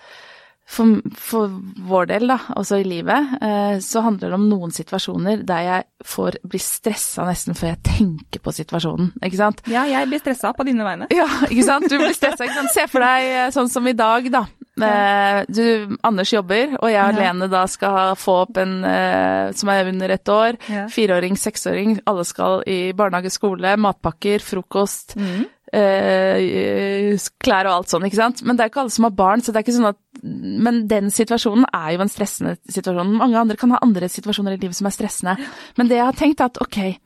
[0.69, 1.49] for, for
[1.89, 5.87] vår del, da, også i livet, eh, så handler det om noen situasjoner der jeg
[6.05, 9.63] får bli stressa nesten før jeg tenker på situasjonen, ikke sant.
[9.71, 11.09] Ja, jeg blir stressa på dine vegne.
[11.15, 11.89] Ja, ikke sant.
[11.89, 12.45] Du blir stressa.
[12.45, 12.73] ikke sant?
[12.75, 14.45] Se for deg sånn som i dag, da.
[14.83, 17.19] Eh, Du, Anders jobber, og jeg og Ja.
[17.19, 20.57] Lene da skal få opp en eh, som er under ett år.
[20.69, 20.87] Ja.
[20.87, 21.99] Fireåring, seksåring.
[22.05, 25.15] Alle skal i barnehage, skole, matpakker, frokost.
[25.17, 25.45] Mm.
[25.71, 28.43] eh, klær og alt sånn, ikke sant.
[28.43, 30.81] Men det er ikke alle som har barn, så det er ikke sånn at Men
[30.89, 33.13] den situasjonen er jo en stressende situasjon.
[33.21, 35.37] Mange andre kan ha andre situasjoner i livet som er stressende.
[35.77, 36.97] Men det jeg har tenkt, er at ok,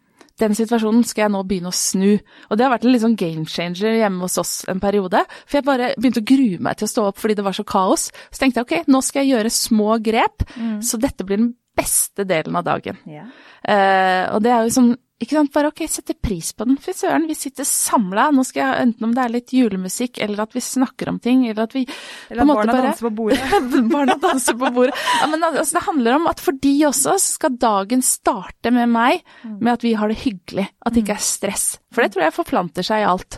[0.41, 2.17] den situasjonen skal jeg nå begynne å snu.
[2.49, 5.21] Og det har vært en litt sånn game changer hjemme hos oss en periode.
[5.45, 7.65] For jeg bare begynte å grue meg til å stå opp fordi det var så
[7.67, 8.07] kaos.
[8.33, 10.47] Så tenkte jeg ok, nå skal jeg gjøre små grep,
[10.81, 12.99] så dette blir den beste delen av dagen.
[13.09, 13.29] Yeah.
[13.65, 14.91] Uh, og det er jo sånn,
[15.23, 16.77] ikke sant, bare ok, sette pris på den.
[16.81, 20.45] Fy søren, vi sitter samla, nå skal jeg, enten om det er litt julemusikk, eller
[20.45, 21.85] at vi snakker om ting, eller at vi
[22.29, 23.39] Eller at barna danser på bordet.
[23.95, 24.97] barna danser på bordet.
[25.21, 28.91] Ja, men altså, det handler om at for de også, så skal dagen starte med
[28.91, 31.65] meg, med at vi har det hyggelig, at det ikke er stress.
[31.93, 33.37] For det tror jeg forplanter seg i alt.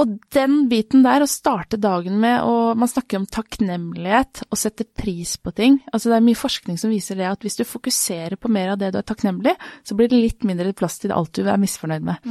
[0.00, 4.86] Og den biten der, å starte dagen med å Man snakker om takknemlighet og sette
[4.98, 5.76] pris på ting.
[5.92, 8.80] Altså det er mye forskning som viser det at hvis du fokuserer på mer av
[8.80, 9.54] det du er takknemlig,
[9.86, 12.24] så blir det litt mindre plass til alt du er misfornøyd med.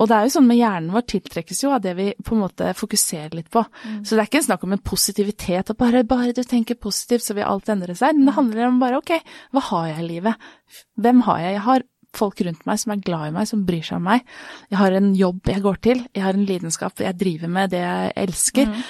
[0.00, 2.42] Og det er jo sånn med hjernen vår tiltrekkes jo av det vi på en
[2.46, 3.64] måte fokuserer litt på.
[4.02, 7.26] Så det er ikke en snakk om en positivitet, at bare, bare du tenker positivt
[7.26, 8.16] så vil alt endre seg.
[8.16, 9.16] Men det handler om bare ok,
[9.52, 10.52] hva har jeg i livet?
[10.96, 11.56] Hvem har jeg?
[11.58, 11.86] Jeg har
[12.16, 14.24] folk rundt meg som er glad i meg, som bryr seg om meg.
[14.70, 17.80] Jeg har en jobb jeg går til, jeg har en lidenskap jeg driver med, det
[17.84, 18.66] jeg elsker.
[18.68, 18.82] Mm.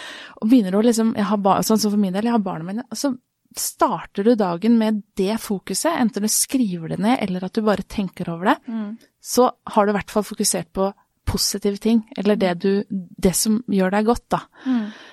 [0.42, 2.64] Og begynner å liksom, jeg har bar, sånn som for min del, jeg har barna
[2.66, 2.84] mine.
[2.90, 3.12] og så
[3.52, 7.82] starter du dagen med det fokuset, enten du skriver det ned eller at du bare
[7.84, 8.98] tenker over det, Mm.
[9.20, 10.92] så har du i hvert fall fokusert på
[11.32, 14.40] positive ting, eller det, du, det som gjør deg godt, da.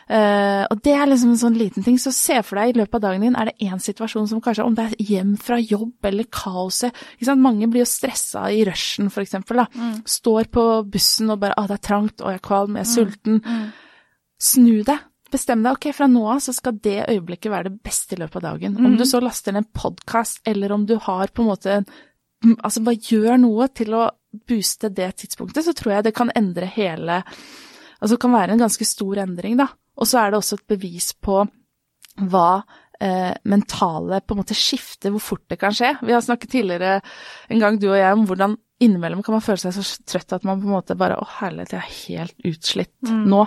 [0.10, 2.00] Eh, og det er liksom en sånn liten ting.
[2.02, 4.66] Så se for deg i løpet av dagen din, er det én situasjon som kanskje,
[4.66, 6.98] om det er hjem fra jobb eller kaoset?
[7.40, 9.64] Mange blir jo stressa i rushen, for eksempel.
[9.64, 9.92] Da.
[10.10, 12.94] Står på bussen og bare 'Å, det er trangt, og jeg er kvalm, jeg er
[12.96, 13.72] sulten'.
[14.40, 15.06] Snu deg.
[15.30, 15.78] Bestem deg.
[15.78, 18.78] Ok, fra nå av så skal det øyeblikket være det beste i løpet av dagen.
[18.78, 21.84] Om du så laster ned en podkast, eller om du har på en måte
[22.64, 24.06] Altså bare gjør noe til å
[24.50, 27.24] booste det tidspunktet, så tror jeg det kan endre hele
[28.00, 29.66] Altså det kan være en ganske stor endring, da.
[30.00, 31.42] Og så er det også et bevis på
[32.32, 32.62] hva
[32.96, 35.90] eh, mentale på en måte skifter, hvor fort det kan skje.
[36.08, 37.02] Vi har snakket tidligere
[37.52, 40.48] en gang, du og jeg, om hvordan innimellom kan man føle seg så trøtt at
[40.48, 43.44] man på en måte bare Å, herlighet, jeg er helt utslitt nå.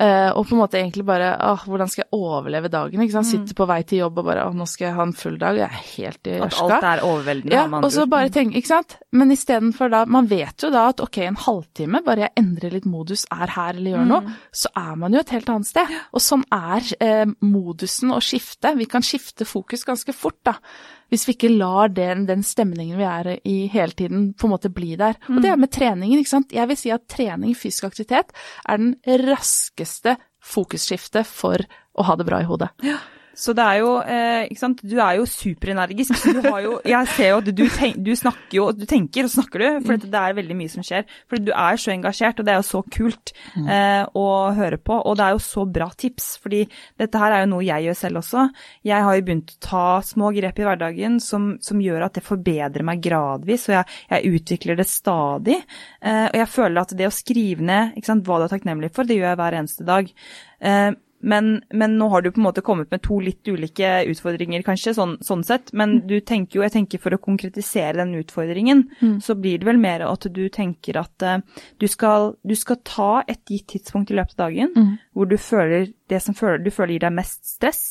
[0.00, 3.02] Eh, og på en måte egentlig bare Åh, hvordan skal jeg overleve dagen?
[3.04, 3.28] Ikke sant?
[3.28, 5.58] Sitter på vei til jobb og bare åh, nå skal jeg ha en full dag.
[5.60, 7.56] Jeg er helt i At alt er overveldende.
[7.58, 8.96] Ja, og så bare tenk, ikke sant.
[9.12, 12.88] Men istedenfor da, man vet jo da at ok, en halvtime, bare jeg endrer litt
[12.88, 15.92] modus, er her eller gjør noe, så er man jo et helt annet sted.
[16.16, 18.72] Og sånn er eh, modusen å skifte.
[18.80, 20.56] Vi kan skifte fokus ganske fort, da.
[21.10, 24.72] Hvis vi ikke lar den, den stemningen vi er i hele tiden, på en måte
[24.72, 25.18] bli der.
[25.30, 26.54] Og det er med treningen, ikke sant.
[26.54, 28.30] Jeg vil si at trening, fysisk aktivitet,
[28.66, 28.94] er den
[29.26, 31.60] raskeste fokusskiftet for
[31.98, 32.70] å ha det bra i hodet.
[33.36, 36.16] Så det er jo, eh, ikke sant, du er jo superenergisk.
[36.18, 39.26] Så du har jo, jeg ser jo at du, tenk, du snakker jo, du tenker
[39.26, 41.06] og snakker du, for det er veldig mye som skjer.
[41.30, 44.26] For du er så engasjert, og det er jo så kult eh, å
[44.56, 44.98] høre på.
[44.98, 46.64] Og det er jo så bra tips, fordi
[47.00, 48.46] dette her er jo noe jeg gjør selv også.
[48.90, 52.26] Jeg har jo begynt å ta små grep i hverdagen som, som gjør at det
[52.26, 55.60] forbedrer meg gradvis, og jeg, jeg utvikler det stadig.
[56.00, 58.92] Eh, og jeg føler at det å skrive ned ikke sant, hva du er takknemlig
[58.94, 60.10] for, det gjør jeg hver eneste dag.
[60.60, 64.62] Eh, men, men nå har du på en måte kommet med to litt ulike utfordringer,
[64.64, 65.72] kanskje, sånn, sånn sett.
[65.76, 68.86] Men du tenker jo, jeg tenker for å konkretisere den utfordringen,
[69.20, 71.36] så blir det vel mer at du tenker at uh,
[71.80, 75.90] du, skal, du skal ta et gitt tidspunkt i løpet av dagen hvor du føler
[76.08, 77.84] det som føler, du føler gir deg mest stress.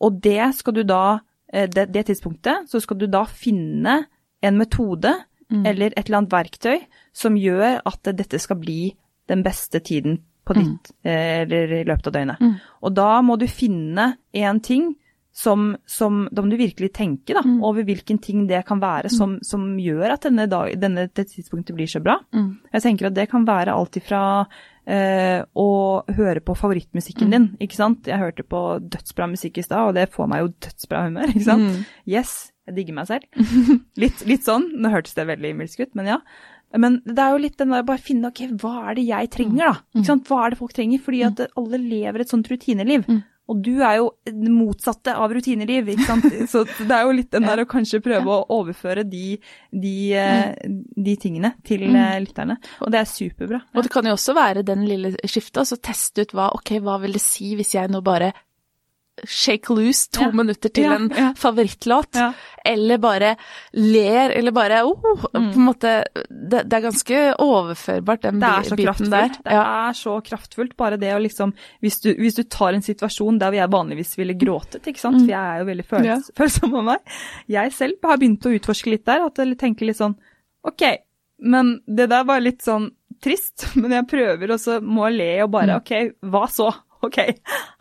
[0.00, 1.20] Og det skal du da,
[1.52, 4.04] eh, det, det tidspunktet, så skal du da finne
[4.40, 5.12] en metode
[5.50, 6.76] eller et eller annet verktøy
[7.12, 8.94] som gjør at dette skal bli
[9.26, 11.10] den beste tiden på ditt, mm.
[11.12, 12.42] eller i løpet av døgnet.
[12.84, 14.92] Og da må du finne en ting
[15.32, 19.38] som, som Da må du virkelig tenke da, over hvilken ting det kan være som,
[19.46, 22.18] som gjør at denne, dag, denne dette tidspunktet blir så bra.
[22.74, 24.22] Jeg tenker at det kan være alt ifra
[24.84, 25.70] eh, å
[26.18, 28.10] høre på favorittmusikken din, ikke sant.
[28.10, 31.46] Jeg hørte på dødsbra musikk i stad, og det får meg jo dødsbra humør, ikke
[31.46, 31.84] sant.
[32.10, 32.34] Yes,
[32.68, 33.26] jeg digger meg selv.
[34.02, 34.72] Litt, litt sånn.
[34.82, 36.20] Nå hørtes det veldig himmelsk ut, men ja.
[36.78, 39.72] Men det er jo litt den der bare finne ok, hva er det jeg trenger,
[39.72, 39.74] da?
[39.96, 40.28] Ikke sant?
[40.28, 41.02] Hva er det folk trenger?
[41.02, 43.08] Fordi at alle lever et sånt rutineliv.
[43.50, 46.26] Og du er jo det motsatte av rutineliv, ikke sant.
[46.52, 49.40] Så det er jo litt den der å kanskje prøve å overføre de,
[49.74, 50.52] de, eh,
[50.94, 52.60] de tingene til eh, lytterne.
[52.84, 53.64] Og det er superbra.
[53.74, 56.76] Og det kan jo også være den lille skiftet, og så teste ut hva, ok,
[56.84, 58.30] hva vil det si hvis jeg nå bare
[59.28, 60.30] shake loose to Ja.
[60.32, 61.32] minutter til Ja, en ja.
[61.36, 62.16] favorittlåt,
[62.64, 63.36] eller bare
[63.72, 65.50] ler, eller bare oh, på Mm.
[65.52, 69.10] en måte, det, det er ganske overførbart, den biten kraftfullt.
[69.10, 69.28] der.
[69.44, 71.52] Det er så kraftfullt, bare det å liksom
[71.82, 75.28] hvis du, hvis du tar en situasjon der jeg vanligvis ville gråtet, ikke sant, for
[75.30, 76.98] jeg er jo veldig føls, følsom av meg.
[77.48, 80.16] Jeg selv har begynt å utforske litt der, at jeg tenker litt sånn
[80.64, 80.82] OK,
[81.42, 82.90] men det der var litt sånn
[83.22, 85.92] trist, men jeg prøver, og så må jeg le og bare OK,
[86.28, 86.70] hva så?
[87.06, 87.20] OK,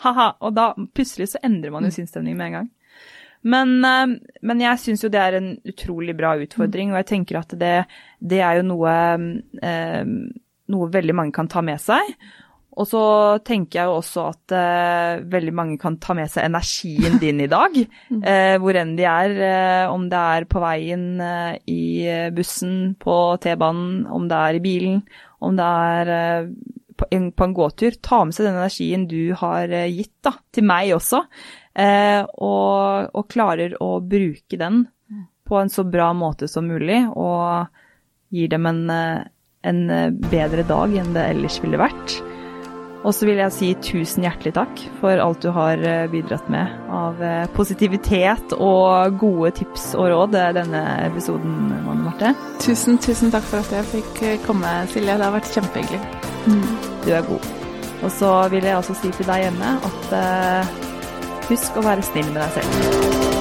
[0.06, 0.28] ha-ha.
[0.46, 2.70] Og da plutselig så endrer man jo sinnsstemning med en gang.
[3.42, 7.40] Men, eh, men jeg syns jo det er en utrolig bra utfordring, og jeg tenker
[7.40, 7.78] at det,
[8.20, 9.00] det er jo noe,
[9.64, 10.04] eh,
[10.70, 12.16] noe veldig mange kan ta med seg.
[12.80, 13.02] Og så
[13.44, 17.50] tenker jeg jo også at uh, veldig mange kan ta med seg energien din i
[17.52, 17.76] dag,
[18.10, 19.34] Uh, hvor enn de er.
[19.36, 21.04] Uh, om det er på veien
[21.68, 21.82] i
[22.36, 25.02] bussen, på T-banen, om det er i bilen,
[25.44, 26.54] om det er
[27.12, 27.98] en, på en gåtur.
[28.02, 31.24] Ta med seg den energien du har eh, gitt da, til meg også,
[31.80, 34.88] eh, og, og klarer å bruke den
[35.50, 37.66] på en så bra måte som mulig, og
[38.30, 39.22] gir dem en, eh,
[39.66, 42.20] en eh, bedre dag enn det ellers ville vært.
[43.00, 46.92] Og så vil jeg si tusen hjertelig takk for alt du har eh, bidratt med
[46.92, 52.34] av eh, positivitet og gode tips og råd denne episoden, Manne Marte.
[52.60, 55.16] Tusen, tusen takk for at jeg fikk komme, Silje.
[55.16, 56.04] Det har vært kjempehyggelig.
[56.50, 56.70] Mm,
[57.08, 57.50] du er god.
[58.04, 60.80] Og så vil jeg også si til deg hjemme at uh,
[61.50, 63.39] husk å være snill med deg selv.